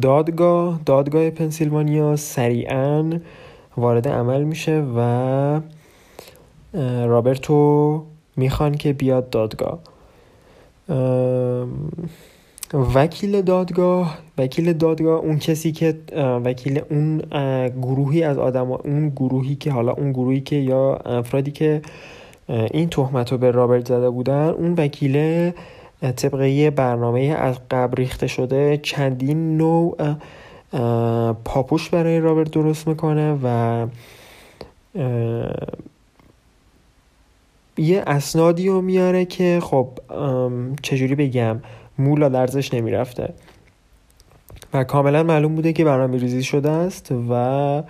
دادگاه 0.01 0.79
دادگاه 0.85 1.29
پنسیلوانیا 1.29 2.15
سریعا 2.15 3.19
وارد 3.77 4.07
عمل 4.07 4.43
میشه 4.43 4.83
و 4.97 5.61
رابرتو 7.05 8.03
می‌خوان 8.35 8.75
که 8.75 8.93
بیاد 8.93 9.29
دادگاه. 9.29 9.79
وکیل 12.95 13.41
دادگاه 13.41 14.17
وکیل 14.37 14.73
دادگاه 14.73 15.19
اون 15.19 15.39
کسی 15.39 15.71
که 15.71 15.97
وکیل 16.45 16.81
اون 16.89 17.17
گروهی 17.81 18.23
از 18.23 18.37
آدم 18.37 18.71
اون 18.71 19.09
گروهی 19.09 19.55
که 19.55 19.71
حالا 19.71 19.91
اون 19.91 20.11
گروهی 20.11 20.41
که 20.41 20.55
یا 20.55 20.95
افرادی 20.95 21.51
که 21.51 21.81
این 22.47 22.89
تهمت 22.89 23.31
رو 23.31 23.37
به 23.37 23.51
رابرت 23.51 23.87
زده 23.87 24.09
بودن 24.09 24.49
اون 24.49 24.73
وکیله 24.73 25.53
طبق 26.01 26.41
یه 26.41 26.69
برنامه 26.69 27.21
از 27.21 27.55
قبل 27.71 27.95
ریخته 27.95 28.27
شده 28.27 28.77
چندین 28.77 29.57
نوع 29.57 29.97
پاپوش 31.45 31.89
برای 31.89 32.19
رابرت 32.19 32.51
درست 32.51 32.87
می‌کنه 32.87 33.39
و 33.43 33.87
یه 37.77 38.03
اسنادی 38.07 38.67
رو 38.67 38.81
میاره 38.81 39.25
که 39.25 39.59
خب 39.63 39.87
چجوری 40.81 41.15
بگم 41.15 41.61
مولا 41.97 42.29
درزش 42.29 42.73
نمی‌رفته. 42.73 43.33
و 44.73 44.83
کاملا 44.83 45.23
معلوم 45.23 45.55
بوده 45.55 45.73
که 45.73 45.85
برنامه 45.85 46.17
ریزی 46.17 46.43
شده 46.43 46.69
است 46.69 47.13
و 47.29 47.83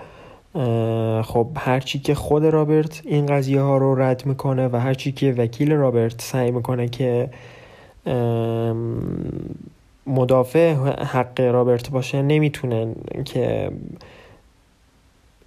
خب 1.23 1.47
هرچی 1.57 1.99
که 1.99 2.15
خود 2.15 2.45
رابرت 2.45 3.01
این 3.05 3.25
قضیه 3.25 3.61
ها 3.61 3.77
رو 3.77 3.95
رد 3.95 4.25
می‌کنه 4.25 4.67
و 4.67 4.75
هرچی 4.75 5.11
که 5.11 5.31
وکیل 5.37 5.71
رابرت 5.71 6.21
سعی 6.21 6.51
می‌کنه 6.51 6.87
که 6.87 7.29
مدافع 10.07 10.73
حق 11.03 11.41
رابرت 11.41 11.89
باشه 11.89 12.21
نمی‌تونه 12.21 12.95
که 13.25 13.71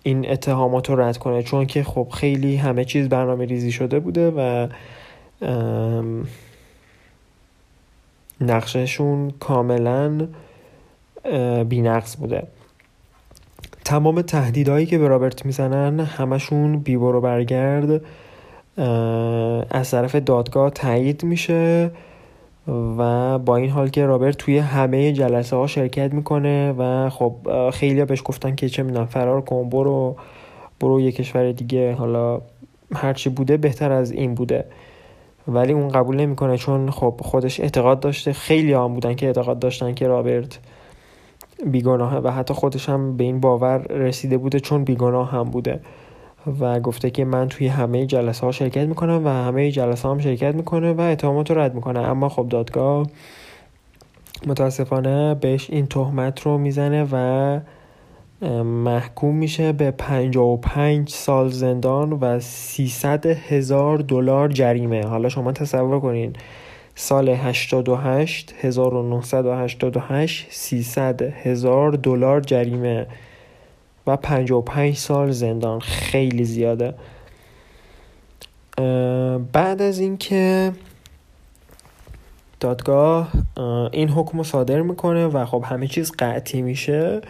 این 0.03 0.31
اتهامات 0.31 0.91
رو 0.91 1.01
رد 1.01 1.19
کنه 1.19 1.43
چون 1.43 1.67
که 1.67 1.83
خب 1.83 2.09
خیلی 2.15 2.57
همه 2.57 2.85
چیز 2.85 3.09
برنامه 3.09 3.45
ریزی 3.45 3.73
شده 3.73 4.01
بوده 4.01 4.31
و 4.31 4.69
نقششون 8.41 9.31
کاملا 9.31 10.29
بینقص 11.69 12.17
بوده. 12.17 12.47
تمام 13.85 14.23
تهدیدهایی 14.23 14.87
که 14.87 14.99
به 14.99 15.09
رابرت 15.09 15.47
می‌زنن 15.47 16.01
همشون 16.01 16.79
بیبر 16.79 17.15
و 17.15 17.21
برگرد 17.21 18.01
از 19.71 19.91
طرف 19.91 20.15
دادگاه 20.15 20.71
تایید 20.71 21.25
میشه. 21.25 21.91
و 22.99 23.39
با 23.39 23.57
این 23.57 23.71
حال 23.71 23.89
که 23.89 24.07
رابرت 24.07 24.37
توی 24.37 24.59
همه 24.59 25.13
جلسه 25.13 25.57
ها 25.57 25.67
شرکت 25.67 26.15
می‌کنه 26.15 26.73
و 26.73 27.11
خب 27.11 27.35
خیلی 27.71 28.05
بهش 28.05 28.23
گفتن 28.25 28.55
که 28.55 28.69
چه 28.69 28.83
می‌دونم 28.83 29.07
فرار 29.07 29.41
کن 29.41 29.69
برو 29.69 30.17
برو 30.81 31.01
یه 31.01 31.13
کشور 31.13 31.53
دیگه 31.53 31.95
حالا 31.95 32.41
هرچی 32.95 33.31
بوده 33.31 33.57
بهتر 33.57 33.93
از 33.93 34.13
این 34.13 34.35
بوده. 34.35 34.65
ولی 35.49 35.73
اون 35.73 35.89
قبول 35.89 36.17
نمی‌کنه 36.17 36.57
چون 36.57 36.91
خب 36.91 37.21
خودش 37.23 37.61
اعتقاد 37.61 38.01
داشته 38.01 38.33
خیلی 38.33 38.73
هم 38.73 38.95
بودن 38.95 39.15
که 39.15 39.27
اعتقاد 39.27 39.59
داشتن 39.59 39.95
که 39.95 40.07
رابرت 40.07 40.59
بیگناه 41.67 42.17
و 42.17 42.31
حتی 42.31 42.55
خودش 42.55 42.89
هم 42.89 43.17
به 43.17 43.25
این 43.25 43.41
باور 43.41 43.79
رسیده 43.79 44.39
بوده 44.39 44.61
چون 44.61 44.85
بیگناه 44.85 45.31
هم 45.31 45.45
بوده. 45.45 45.81
و 46.61 46.81
گفته 46.81 47.11
که 47.11 47.25
من 47.25 47.49
توی 47.49 47.67
همه 47.67 48.07
جلسه 48.07 48.47
ها 48.47 48.53
شرکت 48.53 48.87
می‌کنم 48.87 49.27
و 49.27 49.29
همه 49.29 49.71
جلسه 49.71 50.09
هم 50.09 50.19
شرکت 50.19 50.55
می‌کنه 50.55 50.93
و 50.93 51.01
اتهامات 51.01 51.51
رو 51.51 51.59
رد 51.59 51.75
می‌کنه. 51.75 52.01
اما 52.01 52.29
خب 52.29 52.49
دادگاه 52.49 53.07
متاسفانه 54.47 55.35
بهش 55.35 55.71
این 55.71 55.87
تهمت 55.87 56.41
رو 56.41 56.59
می‌زنه 56.59 57.09
و 57.13 57.61
محکوم 58.65 59.35
میشه 59.35 59.73
به 59.73 59.91
55 59.91 61.09
سال 61.09 61.49
زندان 61.49 62.13
و 62.13 62.41
300 62.41 63.27
هزار 63.27 63.99
دلار 63.99 64.49
جریمه. 64.49 65.07
حالا 65.07 65.29
شما 65.29 65.53
تصور 65.53 66.01
کنین 66.01 66.33
سال 66.95 67.29
88 67.29 68.55
1988 68.61 70.47
300 70.51 71.23
هزار 71.23 71.91
دلار 71.91 72.41
جریمه. 72.41 73.07
و 74.09 74.17
55 74.17 74.97
سال 74.97 75.31
زندان 75.31 75.81
خیلی 75.81 76.45
زیاده. 76.45 76.95
بعد 79.53 79.83
از 79.83 79.99
اینکه 79.99 80.73
دادگاه 82.61 83.33
این 83.93 84.09
حکم 84.09 84.39
رو 84.39 84.45
صادر 84.45 84.83
می‌کنه 84.83 85.27
و 85.27 85.45
خب 85.45 85.65
همه 85.67 85.87
چیز 85.87 86.13
قطعی 86.19 86.63
میشه 86.63 87.21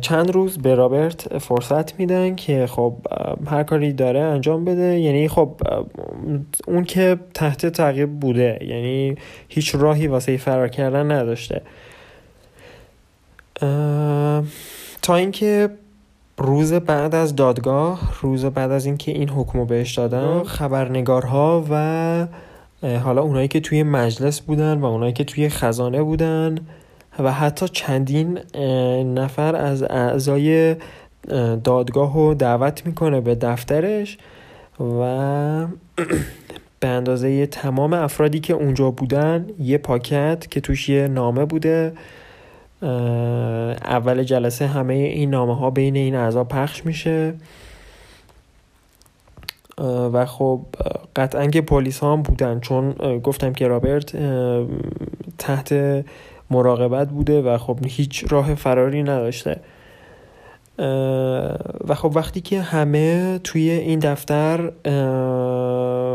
چند 0.00 0.30
روز 0.30 0.58
به 0.58 0.74
رابرت 0.74 1.38
فرصت 1.38 1.98
میدن 2.00 2.34
که 2.34 2.66
خب 2.66 2.94
هر 3.46 3.62
کاری 3.62 3.92
داره 3.92 4.20
انجام 4.20 4.64
بده. 4.64 5.00
یعنی 5.00 5.28
خب 5.28 5.60
اون 6.66 6.84
که 6.84 7.18
تحت 7.34 7.66
تعقیب 7.66 8.20
بوده 8.20 8.58
یعنی 8.60 9.16
هیچ 9.48 9.74
راهی 9.74 10.06
واسه 10.06 10.36
فرار 10.36 10.68
کردن 10.68 11.10
نداشته. 11.10 11.62
تا 15.02 15.14
اینکه 15.14 15.70
روز 16.38 16.72
بعد 16.72 17.14
از 17.14 17.36
دادگاه 17.36 18.12
روز 18.20 18.44
بعد 18.44 18.70
از 18.70 18.86
اینکه 18.86 19.12
این 19.12 19.28
حکم 19.28 19.64
بهش 19.64 19.98
دادن 19.98 20.42
خبرنگارها 20.42 21.64
و 21.70 22.26
حالا 22.98 23.22
اونایی 23.22 23.48
که 23.48 23.60
توی 23.60 23.82
مجلس 23.82 24.40
بودن 24.40 24.80
و 24.80 24.84
اونایی 24.84 25.12
که 25.12 25.24
توی 25.24 25.48
خزانه 25.48 26.02
بودن 26.02 26.58
و 27.18 27.32
حتی 27.32 27.68
چندین 27.68 28.38
نفر 29.14 29.56
از 29.56 29.82
اعضای 29.82 30.76
دادگاه 31.64 32.14
رو 32.14 32.34
دعوت 32.34 32.86
می‌کنه 32.86 33.20
به 33.20 33.34
دفترش 33.34 34.18
و 34.80 35.66
به 36.80 36.88
اندازه 36.88 37.46
تمام 37.46 37.92
افرادی 37.92 38.40
که 38.40 38.54
اونجا 38.54 38.90
بودن 38.90 39.46
یه 39.58 39.78
پاکت 39.78 40.46
که 40.50 40.60
توش 40.60 40.88
یه 40.88 41.08
نامه 41.08 41.44
بوده 41.44 41.92
اول 42.82 44.22
جلسه 44.22 44.66
همه 44.66 44.94
این 44.94 45.30
نامه 45.30 45.56
ها 45.56 45.70
بین 45.70 45.96
این 45.96 46.14
اعضا 46.14 46.44
پخش 46.44 46.86
میشه. 46.86 47.34
و 50.12 50.26
خب 50.26 50.60
قطعا 51.16 51.46
که 51.46 51.60
پلیس 51.60 51.98
ها 51.98 52.12
هم 52.12 52.22
بودن 52.22 52.60
چون 52.60 52.92
گفتم 53.18 53.52
که 53.52 53.68
رابرت 53.68 54.16
تحت 55.38 55.74
مراقبت 56.50 57.08
بوده 57.08 57.42
و 57.42 57.58
خب 57.58 57.78
هیچ 57.86 58.24
راه 58.28 58.54
فراری 58.54 59.02
نداشته. 59.02 59.60
و 61.88 61.94
خب 61.94 62.12
وقتی 62.14 62.40
که 62.40 62.60
همه 62.60 63.40
توی 63.44 63.70
این 63.70 63.98
دفتر 63.98 64.70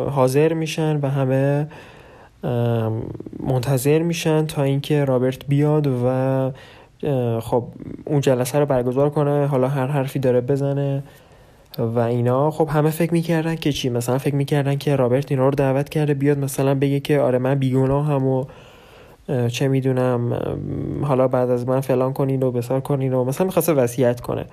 حاضر 0.09 0.53
میشن 0.53 0.99
و 1.01 1.09
همه 1.09 1.67
منتظر 3.39 4.01
میشن 4.01 4.45
تا 4.45 4.63
اینکه 4.63 5.05
رابرت 5.05 5.45
بیاد 5.47 5.87
و 5.87 6.51
خب 7.39 7.63
اون 8.05 8.21
جلسه 8.21 8.59
رو 8.59 8.65
برگزار 8.65 9.09
کنه 9.09 9.47
حالا 9.47 9.67
هر 9.67 9.87
حرفی 9.87 10.19
داره 10.19 10.41
بزنه 10.41 11.03
و 11.77 11.99
اینا. 11.99 12.51
خب 12.51 12.69
همه 12.71 12.89
فکر 12.89 13.13
می‌کردن 13.13 13.55
که 13.55 13.71
چی؟ 13.71 13.89
مثلا 13.89 14.17
فکر 14.17 14.35
می‌کردن 14.35 14.75
که 14.75 14.95
رابرت 14.95 15.31
اینا 15.31 15.45
رو 15.45 15.55
دعوت 15.55 15.89
کرده 15.89 16.13
بیاد 16.13 16.37
مثلا 16.37 16.75
بگه 16.75 16.99
که 16.99 17.19
آره 17.19 17.37
من 17.37 17.55
بیگناه 17.55 18.05
هم 18.05 18.27
و 18.27 18.45
چه 19.47 19.67
می‌دونم 19.67 20.39
حالا 21.03 21.27
بعد 21.27 21.49
از 21.49 21.67
من 21.67 21.79
فلان 21.79 22.13
کنین 22.13 22.43
و 22.43 22.51
بسار 22.51 22.79
کنین 22.79 23.13
و 23.13 23.23
مثلا 23.23 23.45
می‌خواسته 23.45 23.73
وصیت 23.73 24.21
کنه. 24.21 24.45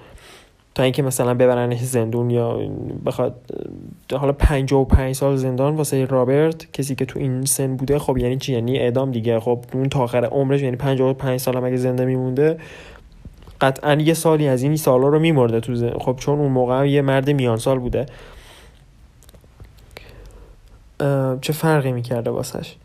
تا 0.75 0.83
اینکه 0.83 1.03
مثلا 1.03 1.35
ببرنش 1.35 1.81
زندون 1.81 2.31
یا 2.31 2.59
بخواد 3.07 3.35
حالا 4.13 4.33
55 4.33 5.15
سال 5.15 5.37
زندان 5.37 5.77
واسه 5.77 6.05
رابرت 6.05 6.73
کسی 6.73 6.95
که 6.95 7.05
تو 7.05 7.19
این 7.19 7.45
سن 7.45 7.77
بوده 7.77 7.99
خب 7.99 8.19
یعنی 8.19 8.37
چی؟ 8.37 8.53
یعنی 8.53 8.79
اعدام 8.79 9.11
دیگه. 9.11 9.41
خب 9.41 9.65
اون 9.75 9.89
تا 9.89 10.03
آخر 10.03 10.25
عمرش 10.25 10.63
یعنی 10.63 10.77
55 10.77 11.41
سال 11.41 11.57
هم 11.57 11.65
اگه 11.65 11.77
زنده 11.77 12.05
میمونده 12.05 12.59
قطعا 13.61 13.95
یه 13.95 14.15
سالی 14.15 14.49
از 14.49 14.63
این 14.63 14.77
سالا 14.77 15.09
رو 15.09 15.19
میمرده 15.19 15.61
تو 15.61 15.75
زن... 15.75 15.99
خب 15.99 16.17
چون 16.17 16.39
اون 16.39 16.53
موقع 16.53 16.89
یه 16.89 17.03
مرد 17.03 17.31
میان 17.31 17.57
سال 17.57 17.79
بوده. 17.79 18.07
چه 21.41 21.53
فرقی 21.53 21.93
می‌کرده 21.93 22.31
واسش؟ 22.31 22.77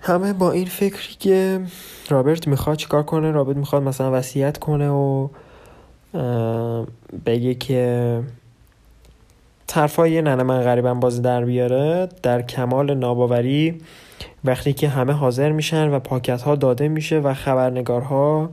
همه 0.00 0.32
با 0.32 0.52
این 0.52 0.66
فکری 0.66 1.14
که 1.18 1.60
رابرت 2.08 2.48
می‌خواد 2.48 2.76
چیکار 2.76 3.02
کنه؟ 3.02 3.30
رابرت 3.30 3.56
می‌خواد 3.56 3.82
مثلا 3.82 4.12
وصیت 4.12 4.58
کنه 4.58 4.90
و 4.90 5.28
بگه 7.26 7.54
که 7.54 8.20
طرفای 9.66 10.22
ننه 10.22 10.42
من 10.42 10.62
غریبم 10.62 11.00
بازی 11.00 11.22
در 11.22 11.44
بیاره 11.44 12.08
در 12.22 12.42
کمال 12.42 12.94
ناباوری 12.94 13.80
وقتی 14.44 14.72
که 14.72 14.88
همه 14.88 15.12
حاضر 15.12 15.52
میشن 15.52 15.90
و 15.90 15.98
پاکت 15.98 16.42
ها 16.42 16.54
داده 16.54 16.88
میشه 16.88 17.18
و 17.18 17.34
خبرنگارها 17.34 18.50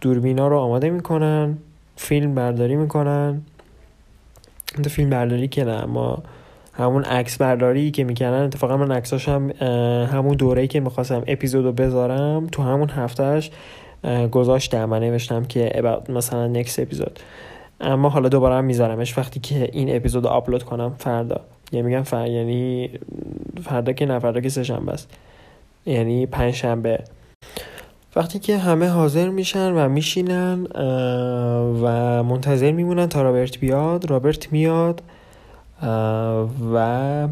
دوربینا 0.00 0.48
رو 0.48 0.58
آماده 0.58 0.90
می‌کنن 0.90 1.58
فیلم 1.96 2.34
برداری 2.34 2.76
می‌کنن. 2.76 3.42
فیلم 4.90 5.10
برداری 5.10 5.48
که 5.48 5.64
نه 5.64 5.72
اما 5.72 6.22
همون 6.72 7.04
عکس 7.04 7.36
برداری 7.36 7.90
که 7.90 8.04
می‌کنن 8.04 8.32
اتفاقا 8.32 8.76
من 8.76 8.92
عکساش 8.92 9.28
هم 9.28 9.50
همون 10.12 10.36
دوره‌ای 10.36 10.68
که 10.68 10.80
می‌خواستم 10.80 11.22
اپیزودو 11.26 11.72
بذارم 11.72 12.46
تو 12.46 12.62
همون 12.62 12.90
هفتهش 12.90 13.50
گذاشتم 14.32 14.92
و 14.92 14.98
نوشتم 14.98 15.44
که 15.44 15.82
مثلا 16.08 16.46
نکس 16.46 16.78
اپیزود 16.78 17.20
اما 17.80 18.08
حالا 18.08 18.28
دوباره 18.28 18.54
هم 18.54 18.64
میذارمش 18.64 19.18
وقتی 19.18 19.40
که 19.40 19.68
این 19.72 19.96
اپیزود 19.96 20.26
آپلود 20.26 20.62
کنم 20.62 20.94
فردا. 20.98 21.40
یعنی 21.72 21.86
میگم 21.86 22.02
فر... 22.02 22.26
یعنی 22.26 22.90
فردا 23.64 23.92
که 23.92 24.06
نه 24.06 24.18
فردا 24.18 24.40
که 24.40 24.48
سه 24.48 24.62
شنبه 24.62 24.92
است. 24.92 25.10
یعنی 25.86 26.26
پنج 26.26 26.54
شنبه. 26.54 27.04
وقتی 28.16 28.38
که 28.38 28.58
همه 28.58 28.88
حاضر 28.88 29.28
میشن 29.28 29.72
و 29.72 29.88
میشینن 29.88 30.66
و 31.82 32.22
منتظر 32.22 32.72
میمونن 32.72 33.06
تا 33.06 33.22
رابرت 33.22 33.58
بیاد 33.58 34.10
رابرت 34.10 34.52
میاد 34.52 35.02
و 36.74 37.28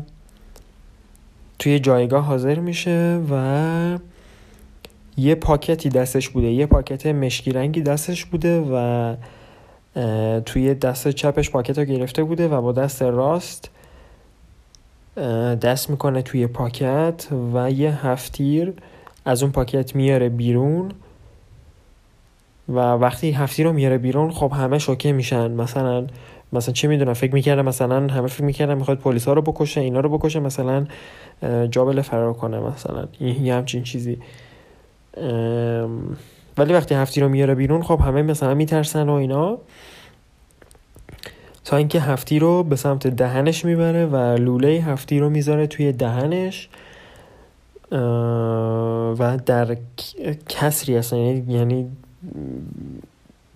توی 1.59 1.79
جایگاه 1.79 2.25
حاضر 2.25 2.59
میشه 2.59 3.21
و 3.31 3.99
یه 5.21 5.35
پاکتی 5.35 5.89
دستش 5.89 6.29
بوده 6.29 6.47
یه 6.47 6.67
پاکت 6.67 7.07
مشکی 7.07 7.53
رنگی 7.53 7.83
دستش 7.83 8.25
بوده 8.25 8.61
و 8.61 9.15
توی 10.41 10.75
دست 10.75 11.09
چپش 11.09 11.51
پاکت 11.51 11.79
رو 11.79 11.85
گرفته 11.85 12.25
بوده 12.25 12.49
و 12.49 12.63
با 12.63 12.73
دست 12.73 13.03
راست 13.03 13.71
دست 15.63 15.91
می‌کنه 15.91 16.23
توی 16.23 16.47
پاکت 16.47 17.27
و 17.55 17.71
یه 17.71 18.07
هفتیر 18.07 18.73
از 19.25 19.43
اون 19.43 19.53
پاکت 19.53 19.97
میاره 19.97 20.29
بیرون 20.29 20.91
و 22.69 22.79
وقتی 22.79 23.31
هفتیر 23.31 23.67
رو 23.67 23.73
میاره 23.73 23.99
بیرون 23.99 24.31
خب 24.31 24.53
همه 24.53 24.79
شوکه 24.79 25.13
میشن. 25.13 25.51
مثلا 25.51 26.07
مثلا 26.53 26.75
چه 26.75 26.89
می‌دونم 26.89 27.13
فکر 27.13 27.35
می‌کردم 27.35 27.65
مثلا 27.65 28.07
همه 28.07 28.27
فکر 28.27 28.45
می‌کردم 28.45 28.77
می‌خواد 28.77 28.99
پلیس 28.99 29.29
ها 29.29 29.33
رو 29.33 29.43
بکشه 29.43 29.81
اینا 29.81 30.01
رو 30.01 30.19
بکشه 30.19 30.41
مثلا 30.41 30.87
جابل 31.71 32.01
فرار 32.01 32.33
کنه 32.33 32.61
مثلا. 32.61 33.09
یه 33.21 33.55
همچین 33.55 33.83
چیزی. 33.83 34.19
ولی 36.59 36.73
وقتی 36.73 36.95
هفتی 36.95 37.21
رو 37.21 37.29
میاره 37.29 37.55
بیرون 37.55 37.83
خب 37.83 38.01
همه 38.01 38.23
مثلا 38.23 38.55
میترسن 38.55 39.09
و 39.09 39.13
اینا. 39.13 39.59
تا 41.65 41.77
اینکه 41.77 42.01
هفتی 42.01 42.39
رو 42.39 42.63
به 42.63 42.77
سمت 42.77 43.07
دهنش 43.07 43.65
می‌بره 43.65 44.07
و 44.07 44.17
لوله 44.17 44.69
هفتی 44.69 45.19
رو 45.19 45.31
می‌ذاره 45.31 45.67
توی 45.67 45.93
دهنش. 45.93 46.69
و 49.19 49.39
در 49.47 49.77
کسری 50.49 50.97
اصلا 50.97 51.19
یعنی 51.19 51.91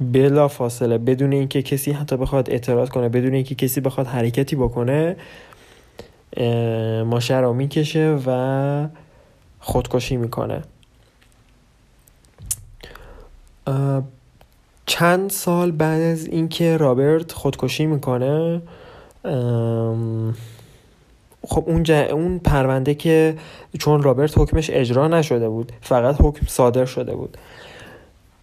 بلا 0.00 0.48
فاصله 0.48 0.98
بدون 0.98 1.32
اینکه 1.32 1.62
کسی 1.62 1.92
حتی 1.92 2.16
بخواد 2.16 2.50
اعتراض 2.50 2.88
کنه 2.88 3.08
بدون 3.08 3.34
اینکه 3.34 3.54
کسی 3.54 3.80
بخواد 3.80 4.06
حرکتی 4.06 4.56
بکنه 4.56 5.16
ماشه 7.06 7.36
رو 7.36 7.52
می‌کشه 7.52 8.18
و 8.26 8.88
خودکشی 9.60 10.16
می‌کنه. 10.16 10.62
چند 14.86 15.30
سال 15.30 15.70
بعد 15.70 16.00
از 16.02 16.26
اینکه 16.26 16.76
رابرت 16.76 17.32
خودکشی 17.32 17.86
می‌کنه 17.86 18.62
خب 21.46 21.64
اون, 21.66 21.90
اون 21.90 22.38
پرونده 22.38 22.94
که 22.94 23.36
چون 23.78 24.02
رابرت 24.02 24.38
حکمش 24.38 24.70
اجرا 24.70 25.08
نشده 25.08 25.48
بود 25.48 25.72
فقط 25.80 26.16
حکم 26.20 26.46
صادر 26.46 26.84
شده 26.84 27.14
بود. 27.14 27.36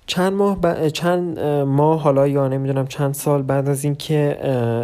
چند 0.08 0.34
ماه 0.34 0.90
چند 0.90 1.40
ماه 1.66 2.02
حالا 2.02 2.28
یا 2.28 2.48
نمی‌دونم 2.48 2.88
چند 2.88 3.14
سال 3.14 3.42
بعد 3.42 3.70
از 3.70 3.84
اینکه 3.84 4.38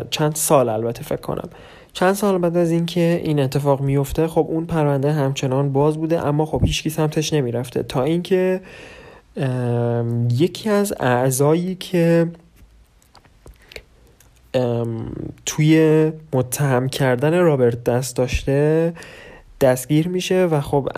چند 0.10 0.36
سال 0.36 0.70
البته 0.70 1.04
فکر 1.04 1.22
کنم. 1.22 1.50
چند 1.94 2.14
سال 2.14 2.38
بعد 2.38 2.58
از 2.58 2.72
اینکه 2.72 3.22
این 3.24 3.40
اتفاق 3.40 3.82
میفته 3.82 4.28
خب 4.28 4.46
اون 4.50 4.66
پرونده 4.66 5.12
همچنان 5.12 5.74
باز 5.74 5.98
بوده 5.98 6.28
اما 6.28 6.46
خب 6.46 6.62
هیچکی 6.64 6.90
سمتش 6.90 7.34
نمی‌رفته. 7.34 7.84
تا 7.84 8.04
اینکه 8.04 8.62
یکی 10.32 10.70
از 10.70 10.94
اعضایی 11.00 11.76
که 11.76 12.28
توی 15.46 16.12
متهم 16.34 16.90
کردن 16.90 17.40
رابرت 17.40 17.84
دست 17.84 18.16
داشته 18.16 18.94
دستگیر 19.62 20.08
میشه 20.08 20.46
و 20.46 20.62
خب 20.62 20.90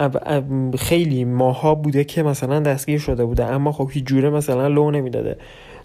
خیلی 0.78 1.26
ماها 1.26 1.76
بوده 1.76 2.04
که 2.04 2.24
مثلا 2.24 2.60
دستگیر 2.60 3.00
شده 3.00 3.26
بوده 3.26 3.46
اما 3.46 3.72
خب 3.72 3.90
هیچ 3.92 4.04
جوره 4.04 4.30
مثلا 4.30 4.68
لو 4.68 4.92
نمی‌داده. 4.92 5.38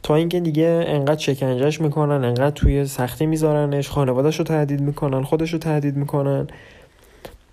تا 0.03 0.15
اینکه 0.15 0.41
دیگه 0.41 0.85
انقدر 0.87 1.21
شکنجهش 1.21 1.81
می‌کنن 1.81 2.25
انقدر 2.25 2.51
توی 2.51 2.87
سختی 2.87 3.27
میذارنش 3.27 3.89
خانوادهش 3.89 4.39
رو 4.39 4.45
تهدید 4.45 4.81
می‌کنن 4.81 5.23
خودش 5.23 5.53
رو 5.53 5.59
تهدید 5.59 5.97
می‌کنن. 5.97 6.47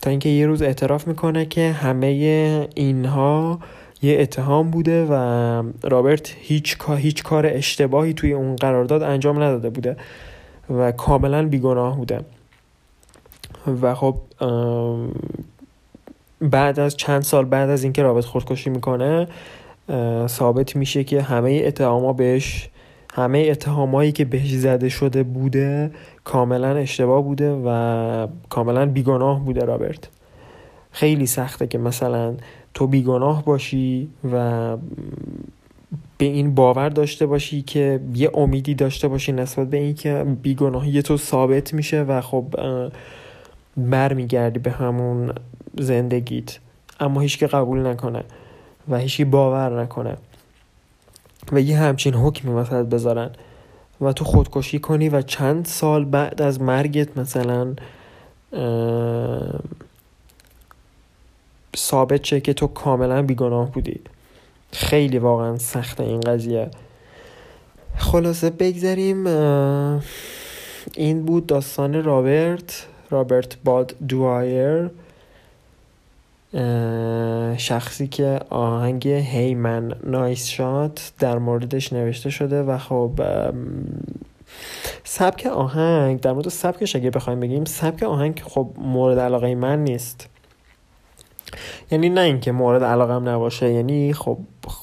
تا 0.02 0.10
اینکه 0.10 0.30
یه 0.30 0.48
روز 0.48 0.62
اعتراف 0.62 1.08
می‌کنه 1.08 1.46
که 1.46 1.72
همه 1.72 2.08
اینها 2.76 3.60
یه 4.02 4.22
اتهام 4.22 4.72
بوده 4.72 5.06
و 5.06 5.14
رابرت 5.84 6.36
هیچ, 6.40 6.78
هیچ 6.98 7.24
کار 7.24 7.46
اشتباهی 7.46 8.14
توی 8.14 8.34
اون 8.34 8.56
قرارداد 8.56 9.04
انجام 9.04 9.44
نداده 9.44 9.70
بوده 9.70 9.98
و 10.70 10.92
کاملا 10.92 11.48
بیگناه 11.48 11.98
بوده. 11.98 12.20
و 13.82 13.96
خب 13.96 14.16
بعد 16.42 16.80
از 16.80 16.98
چند 16.98 17.22
سال 17.22 17.46
بعد 17.46 17.70
از 17.70 17.84
اینکه 17.84 18.04
رابرت 18.04 18.26
خودکشی 18.26 18.70
می‌کنه 18.70 19.28
ثابت 20.28 20.76
میشه 20.76 21.04
که 21.04 21.22
همه 21.22 21.62
اتهاما 21.66 22.14
بهش 22.14 22.70
همه 23.14 23.48
اتهامایی 23.52 24.12
که 24.12 24.26
بهش 24.26 24.52
زده 24.52 24.90
شده 24.90 25.24
بوده 25.24 25.92
کاملا 26.24 26.76
اشتباه 26.76 27.24
بوده 27.24 27.62
و 27.66 28.28
کاملا 28.50 28.86
بیگناه 28.86 29.46
بوده 29.46 29.66
رابرت. 29.66 30.10
خیلی 30.92 31.26
سخته 31.26 31.68
که 31.68 31.78
مثلا 31.78 32.36
تو 32.74 32.88
بیگناه 32.88 33.46
باشی 33.46 34.10
و 34.32 34.78
به 36.18 36.26
این 36.26 36.56
باور 36.56 36.90
داشته 36.90 37.26
باشی 37.26 37.62
که 37.62 38.00
یه 38.16 38.32
امیدی 38.34 38.76
داشته 38.76 39.08
باشی 39.08 39.32
نسبت 39.32 39.70
به 39.70 39.78
اینکه 39.78 40.26
بیگناهی 40.42 41.02
تو 41.02 41.18
ثابت 41.18 41.74
میشه 41.74 42.02
و 42.02 42.22
خب 42.22 42.46
برمیگردی 43.78 44.60
به 44.60 44.72
همون 44.72 45.34
زندگیت. 45.80 46.58
اما 47.00 47.22
هیچ 47.22 47.38
که 47.38 47.48
قبول 47.48 47.88
نکنه 47.88 48.24
و 48.90 48.98
هیچی 48.98 49.24
باور 49.24 49.82
نکنه 49.82 50.18
و 51.52 51.62
یه 51.62 51.78
همچین 51.78 52.14
حکمی 52.14 52.52
وسط 52.52 52.86
بذارن 52.86 53.30
و 54.02 54.14
تو 54.14 54.26
خودکشی 54.26 54.80
کنی 54.80 55.10
و 55.10 55.22
چند 55.22 55.66
سال 55.66 56.06
بعد 56.06 56.42
از 56.42 56.62
مرگت 56.62 57.18
مثلا 57.18 57.76
ثابت 61.78 62.24
شه 62.24 62.42
که 62.42 62.54
تو 62.54 62.68
کاملا 62.68 63.22
بیگناه 63.22 63.72
بودی. 63.72 64.00
خیلی 64.72 65.18
واقعا 65.18 65.58
سخته 65.58 66.04
این 66.04 66.20
قضیه. 66.20 66.70
خلاصه 67.98 68.50
بگذاریم 68.50 69.28
این 70.96 71.26
بود 71.26 71.48
داستان 71.48 72.04
رابرت 72.04 72.88
رابرت 73.10 73.58
باد 73.64 73.96
دوایر 74.08 74.90
شخصی 77.58 78.08
که 78.08 78.40
آهنگ 78.50 79.08
هیمن 79.08 79.94
نایس 80.04 80.48
شات 80.48 81.12
در 81.20 81.38
موردش 81.38 81.94
نوشته 81.94 82.30
شده 82.30 82.64
و 82.64 82.78
خب 82.78 83.12
سبک 85.04 85.46
آهنگ 85.46 86.20
در 86.20 86.32
مورد 86.32 86.50
سبکش 86.50 86.96
اگه 86.96 87.10
بخوایم 87.10 87.40
بگیم 87.40 87.66
سبک 87.66 88.04
آهنگ 88.04 88.42
خب 88.46 88.70
مورد 88.78 89.20
علاقه 89.20 89.56
من 89.56 89.84
نیست. 89.84 90.28
یعنی 91.92 92.10
نه 92.10 92.22
اینکه 92.22 92.52
مورد 92.52 92.84
علاقم 92.84 93.30
نباشه 93.30 93.74
یعنی 93.74 94.14
خب 94.14 94.38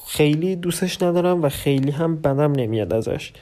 خیلی 0.07 0.55
دوستش 0.55 1.01
ندارم 1.01 1.43
و 1.43 1.49
خیلی 1.49 1.91
هم 1.91 2.15
بدم 2.15 2.51
نمیاد 2.51 2.93
ازش. 2.93 3.33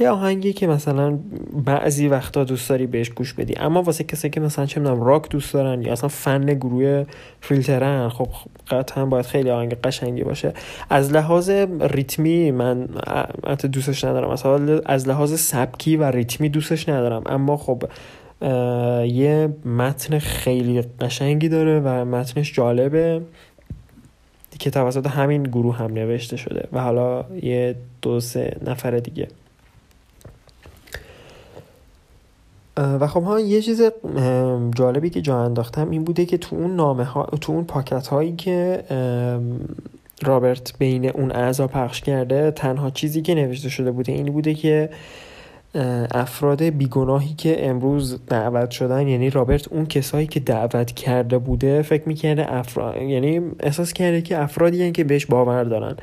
یه 0.00 0.10
آهنگی 0.10 0.52
که 0.52 0.66
مثلا 0.66 1.18
بعضی 1.64 2.08
وقتا 2.08 2.44
دوست 2.44 2.68
داری 2.68 2.86
بهش 2.86 3.10
گوش 3.10 3.34
بدی 3.34 3.54
اما 3.56 3.82
واسه 3.82 4.04
کسی 4.04 4.30
که 4.30 4.40
مثلا 4.40 4.66
چه 4.66 4.80
می‌دونم 4.80 5.02
راک 5.02 5.30
دوست 5.30 5.54
دارن 5.54 5.82
یا 5.82 5.92
اصلا 5.92 6.08
فن 6.08 6.46
گروه 6.46 7.04
فیلترن 7.40 8.08
خب 8.08 8.28
قطعا 8.70 9.06
باید 9.06 9.26
خیلی 9.26 9.50
آهنگ 9.50 9.74
قشنگی 9.74 10.24
باشه. 10.24 10.52
از 10.90 11.12
لحاظ 11.12 11.50
ریتمی 11.80 12.50
من 12.50 12.88
حتی 13.46 13.68
دوستش 13.68 14.04
ندارم 14.04 14.32
مثلا 14.32 14.80
از 14.86 15.08
لحاظ 15.08 15.40
سبکی 15.40 15.96
و 15.96 16.04
ریتمی 16.04 16.48
دوستش 16.48 16.88
ندارم 16.88 17.22
اما 17.26 17.56
خب 17.56 17.82
یه 19.06 19.54
متن 19.64 20.18
خیلی 20.18 20.82
قشنگی 20.82 21.48
داره 21.48 21.80
و 21.80 22.04
متنش 22.04 22.52
جالبه. 22.52 23.22
که 24.58 24.70
توسط 24.70 25.06
همین 25.06 25.42
گروه 25.42 25.76
هم 25.76 25.92
نوشته 25.92 26.36
شده 26.36 26.68
و 26.72 26.80
حالا 26.80 27.24
یه 27.42 27.76
دو 28.02 28.20
سه 28.20 28.56
نفر 28.66 28.90
دیگه. 28.90 29.28
و 32.76 33.06
خب 33.06 33.22
ها 33.22 33.40
یه 33.40 33.62
چیز 33.62 33.82
جالبی 34.76 35.10
که 35.10 35.20
جا 35.20 35.38
انداختم 35.38 35.90
این 35.90 36.04
بوده 36.04 36.26
که 36.26 36.38
تو 36.38 36.56
اون 36.56 36.76
نامه 36.76 37.04
ها 37.04 37.24
تو 37.40 37.52
اون 37.52 37.64
پاکت 37.64 38.06
هایی 38.06 38.36
که 38.36 38.84
رابرت 40.22 40.78
بین 40.78 41.10
اون 41.10 41.32
اعضا 41.32 41.66
پخش 41.66 42.00
کرده 42.00 42.50
تنها 42.50 42.90
چیزی 42.90 43.22
که 43.22 43.34
نوشته 43.34 43.68
شده 43.68 43.90
بوده 43.90 44.12
این 44.12 44.32
بوده 44.32 44.54
که 44.54 44.90
افراد 46.10 46.62
بیگناهی 46.62 47.34
که 47.34 47.68
امروز 47.68 48.20
دعوت 48.26 48.70
شدن 48.70 49.08
یعنی 49.08 49.30
رابرت 49.30 49.68
اون 49.68 49.86
کسایی 49.86 50.26
که 50.26 50.40
دعوت 50.40 50.92
کرده 50.92 51.38
بوده 51.38 51.82
فکر 51.82 52.08
می‌کرده 52.08 52.54
افراد 52.54 53.02
یعنی 53.02 53.40
احساس 53.60 53.92
کرده 53.92 54.22
که 54.22 54.42
افرادی 54.42 54.92
که 54.92 55.04
بهش 55.04 55.26
باور 55.26 55.64
دارن 55.64 55.96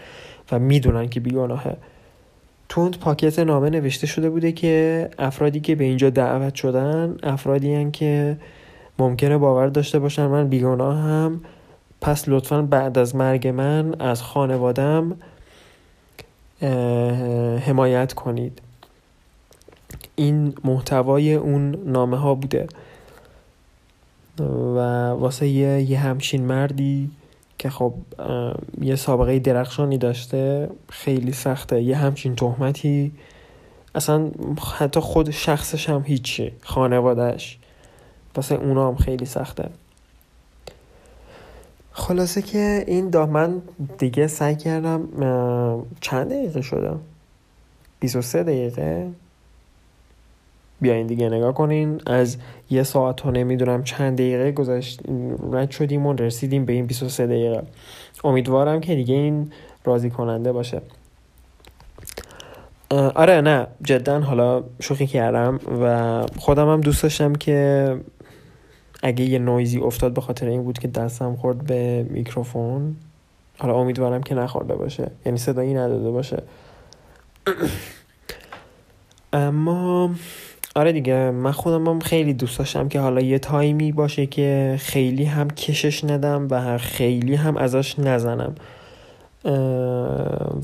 و 0.51 0.60
می‌دونن 0.60 1.10
که 1.10 1.19
بیگناهه. 1.19 1.77
تو 2.69 2.81
اون 2.81 2.91
پاکت 2.91 3.39
نامه 3.39 3.69
نوشته 3.69 4.07
شده 4.07 4.29
بوده 4.29 4.51
که 4.51 5.10
افرادی 5.19 5.60
که 5.60 5.75
به 5.75 5.84
اینجا 5.84 6.10
دعوت 6.10 6.55
شدن 6.55 7.17
افرادی 7.23 7.91
که 7.91 8.38
ممکنه 8.99 9.38
باور 9.38 9.67
داشته 9.67 9.99
باشن 9.99 10.25
من 10.25 10.47
بیگناه 10.47 10.97
هم 10.97 11.41
پس 12.01 12.29
لطفا 12.29 12.62
بعد 12.62 12.97
از 12.97 13.15
مرگ 13.15 13.47
من 13.47 14.01
از 14.01 14.21
خانوادم 14.21 15.15
حمایت 17.65 18.13
کنید. 18.13 18.62
این 20.15 20.54
محتوای 20.63 21.34
اون 21.34 21.76
نامه 21.86 22.17
ها 22.17 22.36
بوده. 22.36 22.67
و 24.39 24.80
واسه 25.10 25.47
یه, 25.47 25.82
یه 25.82 26.00
همچین 26.00 26.45
مردی 26.45 27.10
که 27.58 27.69
خب 27.69 27.93
یه 28.82 28.95
سابقه 28.95 29.39
درخشانی 29.39 29.97
داشته 29.97 30.69
خیلی 30.89 31.32
سخته. 31.32 31.82
یه 31.82 31.97
همچین 31.97 32.36
تهمتی. 32.36 33.12
اصلا 33.95 34.32
حتی 34.78 35.00
خود 35.00 35.32
شخصش 35.32 35.89
هم 35.89 36.04
هیچی 36.06 36.52
خانوادهش 36.62 37.58
واسه 38.36 38.56
اونا 38.56 38.88
هم 38.88 38.95
خیلی 38.95 39.26
سخته. 39.26 39.69
خلاصه 41.91 42.41
که 42.41 42.84
این 42.88 43.10
دا 43.10 43.26
من 43.26 43.62
دیگه 43.97 44.28
سعی 44.28 44.56
کردم 44.56 45.08
چند 46.02 46.30
دقیقه 46.30 46.62
شده 46.62 46.91
23 48.00 48.43
دقیقه؟ 48.43 49.10
بیاین 50.81 51.07
دیگه 51.07 51.29
نگاه 51.29 51.53
کنین. 51.53 52.01
از 52.05 52.37
یه 52.69 52.83
ساعت 52.83 53.25
و 53.25 53.31
نمی‌دونم 53.31 53.83
چند 53.83 54.13
دقیقه 54.13 54.51
گذشت 54.51 55.01
رد 55.51 55.71
شدیم 55.71 56.05
و 56.05 56.13
رسیدیم 56.13 56.65
به 56.65 56.73
این 56.73 56.85
23 56.85 57.27
دقیقه. 57.27 57.63
امیدوارم 58.23 58.81
که 58.81 58.95
دیگه 58.95 59.15
این 59.15 59.51
راضی 59.85 60.09
کننده 60.09 60.51
باشه 60.51 60.81
آره 62.91 63.41
نه 63.41 63.67
جدا 63.83 64.19
حالا 64.19 64.63
شوخی 64.79 65.07
کردم 65.07 65.59
و 65.81 66.25
خودم 66.39 66.69
هم 66.69 66.81
دوست 66.81 67.03
داشتم 67.03 67.33
که 67.33 67.97
اگه 69.03 69.25
یه 69.25 69.39
نویزی 69.39 69.79
افتاد 69.79 70.13
به 70.13 70.21
خاطر 70.21 70.47
این 70.47 70.63
بود 70.63 70.79
که 70.79 70.87
دستم 70.87 71.35
خورد 71.35 71.63
به 71.63 72.05
میکروفون 72.09 72.95
حالا 73.57 73.75
امیدوارم 73.75 74.23
که 74.23 74.35
نخورده 74.35 74.75
باشه. 74.75 75.11
یعنی 75.25 75.37
صدایی 75.37 75.73
نداده 75.73 76.11
باشه. 76.11 76.43
اما 79.33 80.09
آره 80.75 80.91
دیگه 80.91 81.31
من 81.31 81.51
خودم 81.51 81.88
هم 81.88 81.99
خیلی 81.99 82.34
دوست 82.34 82.60
داشتم 82.60 82.89
که 82.89 82.99
حالا 82.99 83.21
یه 83.21 83.39
تایمی 83.39 83.91
باشه 83.91 84.25
که 84.25 84.75
خیلی 84.79 85.23
هم 85.25 85.49
کشش 85.49 86.03
ندم 86.03 86.47
و 86.51 86.77
خیلی 86.77 87.36
هم 87.36 87.57
ازش 87.57 87.99
نزنم. 87.99 88.55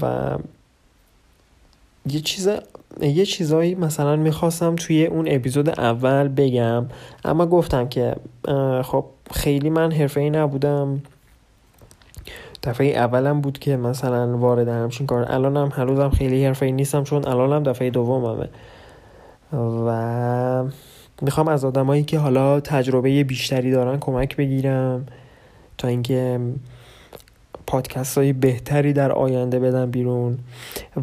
و 0.02 0.38
یه 2.10 2.20
چیز 2.20 2.50
یه 3.02 3.26
چیزایی 3.26 3.76
مثلا 3.76 4.15
می‌خواستم 4.15 4.76
توی 4.76 5.06
اون 5.06 5.26
اپیزود 5.28 5.70
اول 5.70 6.28
بگم 6.28 6.86
اما 7.26 7.46
گفتم 7.46 7.88
که 7.88 8.15
خب 8.84 9.06
خیلی 9.32 9.70
من 9.70 9.91
حرفه 9.91 10.20
ای 10.20 10.30
نبودم. 10.30 11.02
دفعه 12.63 12.88
اولم 12.88 13.41
بود 13.41 13.60
که 13.60 13.78
مثلا 13.78 14.38
وارد 14.38 14.67
همچین 14.67 15.08
کار 15.08 15.26
الانم 15.32 15.72
هنوزم 15.74 16.10
خیلی 16.10 16.46
حرفه 16.46 16.72
نیستم 16.72 17.04
چون 17.04 17.28
الانم 17.28 17.63
دفعه 17.63 17.89
دوممه. 17.89 18.50
و 19.54 20.64
می‌خوام 21.22 21.48
از 21.48 21.66
آدمایی 21.66 22.04
که 22.04 22.20
حالا 22.20 22.60
تجربه 22.60 23.24
بیشتری 23.24 23.72
دارن 23.72 24.00
کمک 24.00 24.36
بگیرم 24.36 25.06
تا 25.78 25.88
اینکه 25.88 26.40
پادکست 27.68 28.18
های 28.18 28.34
بهتری 28.34 28.94
در 28.94 29.12
آینده 29.12 29.60
بدم 29.60 29.92
بیرون. 29.92 30.38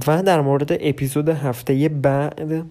و 0.07 0.23
در 0.23 0.41
مورد 0.41 0.73
اپیزود 0.81 1.29
هفته 1.29 1.89
بعد 1.89 2.65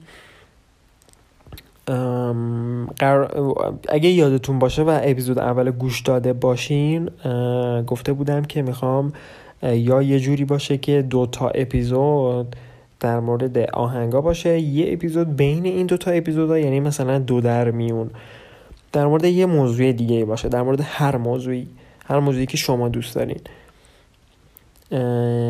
اگه 3.89 4.09
یادتون 4.09 4.59
باشه 4.59 4.83
و 4.83 4.99
اپیزود 5.03 5.39
اول 5.39 5.71
گوش 5.71 6.01
داده 6.01 6.33
باشین 6.33 7.09
گفته 7.87 8.13
بودم 8.13 8.41
که 8.41 8.61
می‌خوام 8.61 9.13
یا 9.63 10.01
یه 10.01 10.19
جوری 10.19 10.45
باشه 10.45 10.77
که 10.77 11.01
دو 11.01 11.25
تا 11.25 11.49
اپیزود 11.49 12.55
در 13.03 13.19
مورد 13.19 13.57
آهنگا 13.57 14.21
باشه 14.21 14.59
یه 14.59 14.93
اپیزود 14.93 15.35
بین 15.35 15.65
این 15.65 15.85
دو 15.85 15.97
تا 15.97 16.11
اپیزود 16.11 16.57
یعنی 16.57 16.79
مثلا 16.79 17.19
دو 17.19 17.41
در 17.41 17.71
میون. 17.71 18.09
در 18.91 19.05
مورد 19.05 19.25
یه 19.25 19.45
موضوع 19.45 19.91
دیگه 19.91 20.25
باشه 20.25 20.49
در 20.49 20.61
مورد 20.61 20.79
هر 20.83 21.17
موضوعی 21.17 21.67
هر 22.05 22.19
موضوعی 22.19 22.45
که 22.45 22.57
شما 22.57 22.89
دوست 22.89 23.15
دارین. 23.15 23.39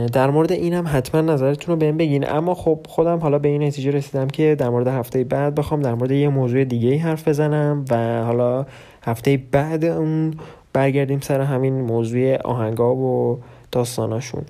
در 0.07 0.29
مورد 0.29 0.51
اینم 0.51 0.85
حتما 0.87 1.21
نظرتون 1.21 1.73
رو 1.73 1.79
بهم 1.79 1.97
بگین. 1.97 2.29
اما 2.29 2.53
خب 2.53 2.79
خودم 2.89 3.17
حالا 3.17 3.39
به 3.39 3.47
این 3.47 3.63
نتیجه 3.63 3.91
رسیدم 3.91 4.27
که 4.27 4.55
در 4.55 4.69
مورد 4.69 4.87
هفته 4.87 5.23
بعد 5.23 5.55
بخوام 5.55 5.81
در 5.81 5.93
مورد 5.93 6.11
یه 6.11 6.29
موضوع 6.29 6.63
دیگه 6.63 6.89
ای 6.89 6.97
حرف 6.97 7.27
بزنم 7.27 7.85
و 7.89 8.23
حالا 8.23 8.65
هفته 9.03 9.37
بعد 9.51 9.85
اون 9.85 10.33
برگردیم 10.73 11.19
سر 11.19 11.41
همین 11.41 11.81
موضوع 11.81 12.37
آهنگا 12.37 12.95
و 12.95 13.39
داستاناشون. 13.71 14.43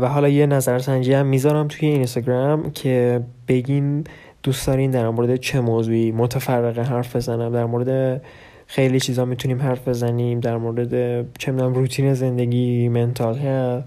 و 0.00 0.08
حالا 0.08 0.28
یه 0.28 0.46
نظرسنجی 0.46 1.12
هم 1.12 1.26
می‌ذارم 1.26 1.68
توی 1.68 1.88
اینستاگرام 1.88 2.70
که 2.70 3.20
بگین 3.48 4.04
دوست 4.42 4.66
دارین 4.66 4.90
در 4.90 5.08
مورد 5.08 5.36
چه 5.36 5.60
موضوعی 5.60 6.12
متفرقه 6.12 6.82
حرف 6.82 7.16
بزنم 7.16 7.52
در 7.52 7.64
مورد 7.64 8.22
خیلی 8.66 9.00
چیزا 9.00 9.24
می‌تونیم 9.24 9.62
حرف 9.62 9.88
بزنیم 9.88 10.40
در 10.40 10.56
مورد 10.56 10.92
چه 11.38 11.52
می‌دونم 11.52 11.74
روتین 11.74 12.14
زندگی 12.14 12.88
منتال 12.88 13.38
هست 13.38 13.84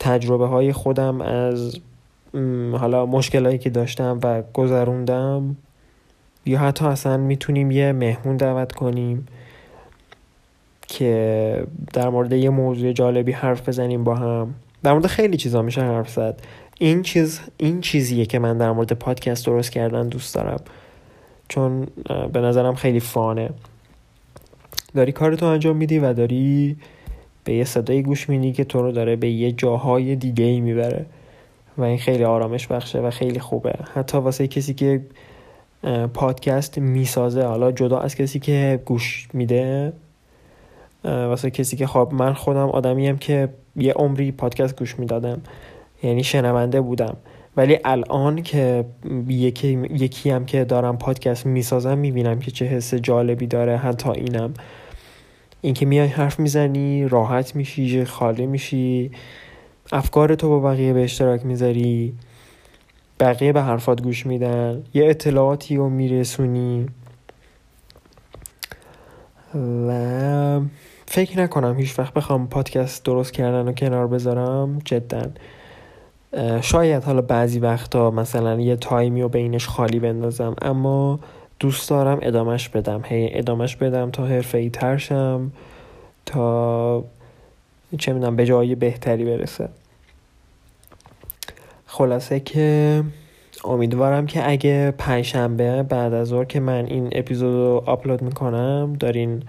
تجربه 0.00 0.46
های 0.46 0.72
خودم 0.72 1.20
از 1.20 1.76
حالا 2.72 3.06
مشکلایی 3.06 3.58
که 3.58 3.70
داشتم 3.70 4.20
و 4.22 4.42
گذروندم. 4.54 5.56
یا 6.46 6.58
حتی 6.58 6.84
اصلا 6.84 7.16
می‌تونیم 7.16 7.70
یه 7.70 7.92
مهمون 7.92 8.36
دعوت 8.36 8.72
کنیم. 8.72 9.26
که 10.88 11.66
در 11.92 12.08
مورد 12.08 12.32
یه 12.32 12.50
موضوع 12.50 12.92
جالبی 12.92 13.32
حرف 13.32 13.68
بزنیم 13.68 14.04
با 14.04 14.14
هم. 14.14 14.54
در 14.82 14.92
مورد 14.92 15.06
خیلی 15.06 15.36
چیزا 15.36 15.62
میشه 15.62 15.80
حرف 15.80 16.10
زد. 16.10 16.40
این 16.78 17.02
چیز 17.02 17.40
این 17.56 17.80
چیزیه 17.80 18.26
که 18.26 18.38
من 18.38 18.58
در 18.58 18.72
مورد 18.72 18.92
پادکست 18.92 19.46
درست 19.46 19.70
کردن 19.70 20.08
دوست 20.08 20.34
دارم. 20.34 20.60
چون 21.48 21.86
به 22.32 22.40
نظرم 22.40 22.74
خیلی 22.74 23.00
فانه. 23.00 23.50
داری 24.94 25.12
کارتو 25.12 25.46
انجام 25.46 25.76
میدی 25.76 25.98
و 25.98 26.12
داری 26.12 26.76
به 27.44 27.54
یه 27.54 27.64
صدایی 27.64 28.02
گوش 28.02 28.28
میدی 28.28 28.52
که 28.52 28.64
تو 28.64 28.82
رو 28.82 28.92
داره 28.92 29.16
به 29.16 29.28
یه 29.28 29.52
جاهای 29.52 30.16
دیگه 30.16 30.44
ای 30.44 30.60
می‌بره. 30.60 31.06
و 31.78 31.82
این 31.82 31.98
خیلی 31.98 32.24
آرامش 32.24 32.66
بخشه 32.66 33.00
و 33.00 33.10
خیلی 33.10 33.40
خوبه. 33.40 33.72
حتی 33.94 34.18
واسه 34.18 34.48
کسی 34.48 34.74
که 34.74 35.00
پادکست 36.14 36.78
می‌سازه 36.78 37.42
حالا 37.42 37.72
جدا 37.72 37.98
از 37.98 38.14
کسی 38.14 38.38
که 38.38 38.80
گوش 38.84 39.28
میده 39.32 39.92
واسه 41.04 41.50
کسی 41.50 41.76
که 41.76 41.86
خب 41.86 42.08
من 42.12 42.32
خودم 42.34 42.68
آدمیم 42.68 43.18
که 43.18 43.48
یه 43.76 43.92
عمری 43.92 44.32
پادکست 44.32 44.78
گوش 44.78 44.98
می‌دادم. 44.98 45.40
یعنی 46.02 46.24
شنونده 46.24 46.80
بودم. 46.80 47.16
ولی 47.56 47.78
الان 47.84 48.42
که 48.42 48.84
یکی, 49.28 49.68
یکی 49.90 50.30
هم 50.30 50.44
که 50.44 50.64
دارم 50.64 50.98
پادکست 50.98 51.46
می‌سازم 51.46 51.98
می‌بینم 51.98 52.38
که 52.38 52.50
چه 52.50 52.64
حس 52.64 52.94
جالبی 52.94 53.46
داره 53.46 53.76
حتی 53.76 54.10
اینم. 54.10 54.54
اینکه 55.60 55.86
میای 55.86 56.08
حرف 56.08 56.40
می‌زنی 56.40 57.08
راحت 57.08 57.56
میشی 57.56 58.04
خالی 58.04 58.46
میشی 58.46 59.10
افکار 59.92 60.34
تو 60.34 60.48
با 60.48 60.60
بقیه 60.60 60.92
به 60.92 61.04
اشتراک 61.04 61.46
می‌ذاری 61.46 62.14
بقیه 63.20 63.52
به 63.52 63.62
حرفات 63.62 64.02
گوش 64.02 64.26
میدن 64.26 64.82
یه 64.94 65.08
اطلاعاتی 65.08 65.76
رو 65.76 65.88
میرسونی. 65.88 66.86
و 69.54 70.60
فکر 71.06 71.38
نکنم 71.38 71.76
هیچ 71.78 71.98
وقت 71.98 72.14
بخوام 72.14 72.48
پادکست 72.48 73.04
درست 73.04 73.32
کردن 73.32 73.68
و 73.68 73.72
کنار 73.72 74.06
بذارم 74.06 74.78
جدا. 74.84 75.22
شاید 76.60 77.04
حالا 77.04 77.22
بعضی 77.22 77.58
وقتا 77.58 78.10
مثلا 78.10 78.60
یه 78.60 78.76
تایمی 78.76 79.22
رو 79.22 79.28
بینش 79.28 79.68
خالی 79.68 79.98
بندازم 79.98 80.56
اما 80.62 81.20
دوست 81.60 81.90
دارم 81.90 82.18
ادامش 82.22 82.68
بدم. 82.68 83.02
هی 83.04 83.38
ادامش 83.38 83.76
بدم 83.76 84.10
تا 84.10 84.26
حرفه 84.26 84.58
ای 84.58 84.70
ترشم 84.70 85.52
تا 86.26 87.04
چه 87.98 88.12
می‌دونم 88.12 88.36
به 88.36 88.46
جای 88.46 88.74
بهتری 88.74 89.24
برسه. 89.24 89.68
خلاصه 91.86 92.40
که 92.40 93.02
امیدوارم 93.68 94.26
که 94.26 94.50
اگه 94.50 94.94
پنجشنبه 94.98 95.82
بعد 95.82 96.14
از 96.14 96.28
ظهر 96.28 96.44
که 96.44 96.60
من 96.60 96.86
این 96.86 97.08
اپیزود 97.12 97.54
رو 97.54 97.82
آپلود 97.86 98.22
می‌کنم 98.22 98.96
دارین 99.00 99.42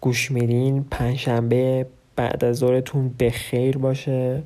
گوش 0.00 0.30
میدین 0.30 0.84
پنجشنبه 0.90 1.86
بعد 2.16 2.44
از 2.44 2.56
ظهرتون 2.56 3.14
بخیر 3.20 3.78
باشه 3.78 4.42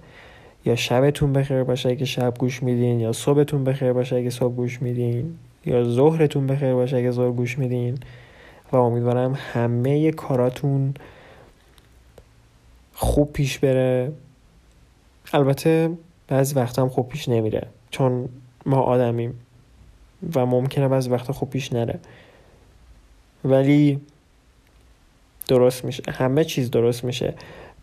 یا 0.64 0.76
شبتون 0.76 1.32
بخیر 1.32 1.62
باشه 1.62 1.88
اگه 1.88 2.04
شب 2.04 2.34
گوش 2.38 2.62
میدین 2.62 3.00
یا 3.00 3.12
صبحتون 3.12 3.64
بخیر 3.64 3.92
باشه 3.92 4.16
اگه 4.16 4.30
صبح 4.30 4.54
گوش 4.54 4.82
میدین 4.82 5.38
یا 5.66 5.84
ظهرتون 5.84 6.46
بخیر 6.46 6.74
باشه 6.74 6.96
اگه 6.96 7.10
ظهر 7.10 7.30
گوش 7.30 7.58
میدین. 7.58 7.98
و 8.72 8.76
امیدوارم 8.76 9.38
همه 9.52 10.10
کاراتون 10.10 10.94
خوب 12.94 13.32
پیش 13.32 13.58
بره. 13.58 14.12
البته 15.32 15.90
بعضی 16.28 16.54
وقتا 16.54 16.82
هم 16.82 16.88
خوب 16.88 17.08
پیش 17.08 17.28
نمیره. 17.28 17.66
چون 17.90 18.28
ما 18.66 18.80
آدمیم 18.80 19.34
و 20.34 20.46
ممکنه 20.46 20.88
بعضی 20.88 21.10
وقتا 21.10 21.32
خوب 21.32 21.50
پیش 21.50 21.72
نره. 21.72 21.98
ولی 23.44 24.00
درست 25.48 25.84
میشه. 25.84 26.02
همه 26.10 26.44
چیز 26.44 26.70
درست 26.70 27.04
میشه. 27.04 27.34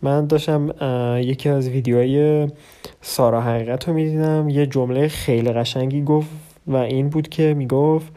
من 0.02 0.26
داشتم 0.26 0.74
یکی 1.22 1.48
از 1.48 1.68
ویدیوهای 1.68 2.48
سارا 3.02 3.40
حقیقت 3.40 3.88
رو 3.88 3.94
می‌دیدم. 3.94 4.48
یه 4.48 4.66
جمله 4.66 5.08
خیلی 5.08 5.52
قشنگی 5.52 6.02
گفت 6.02 6.28
و 6.66 6.76
این 6.76 7.08
بود 7.08 7.28
که 7.28 7.54
می‌گفت 7.54 8.12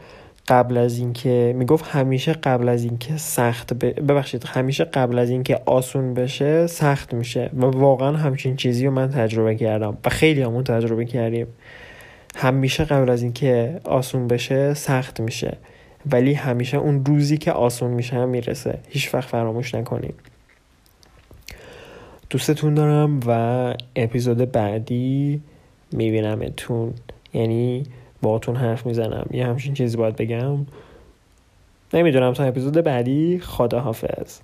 قبل 0.48 0.76
از 0.76 0.98
اینکه 0.98 1.54
می‌گفت 1.56 1.84
همیشه 1.84 2.32
قبل 2.32 2.68
از 2.68 2.84
اینکه 2.84 3.16
سخت 3.16 3.74
ببخشید 3.74 4.44
همیشه 4.44 4.84
قبل 4.84 5.18
از 5.18 5.30
اینکه 5.30 5.60
آسون 5.66 6.14
بشه 6.14 6.66
سخت 6.66 7.14
میشه. 7.14 7.50
و 7.56 7.64
واقعا 7.64 8.16
همچین 8.16 8.56
چیزی 8.56 8.86
رو 8.86 8.92
من 8.92 9.10
تجربه 9.10 9.54
کردم 9.54 9.98
و 10.04 10.08
خیلی 10.08 10.42
همون 10.42 10.64
تجربه 10.64 11.04
کردیم. 11.04 11.46
همیشه 12.34 12.84
قبل 12.84 13.10
از 13.10 13.22
اینکه 13.22 13.80
آسون 13.84 14.28
بشه 14.28 14.74
سخت 14.74 15.20
میشه. 15.20 15.56
ولی 16.12 16.34
همیشه 16.34 16.76
اون 16.76 17.04
روزی 17.04 17.38
که 17.38 17.52
آسون 17.52 17.90
میشه 17.90 18.16
هم 18.16 18.28
می‌رسه. 18.28 18.78
هیچ 18.88 19.14
وقت 19.14 19.28
فراموش 19.28 19.74
نکنیم 19.74 20.14
دوستتون 22.30 22.74
دارم 22.74 23.20
و 23.26 23.74
اپیزود 23.96 24.52
بعدی 24.52 25.42
میبینمتون. 25.92 26.94
یعنی 27.34 27.82
باهاتون 28.22 28.56
حرف 28.56 28.86
می‌زنم. 28.86 29.26
یه 29.30 29.46
همچین 29.46 29.74
چیزی 29.74 29.96
باید 29.96 30.16
بگم. 30.16 30.66
نمی‌دونم 31.94 32.32
تا 32.32 32.44
اپیزود 32.44 32.74
بعدی. 32.74 33.38
خداحافظ. 33.38 34.38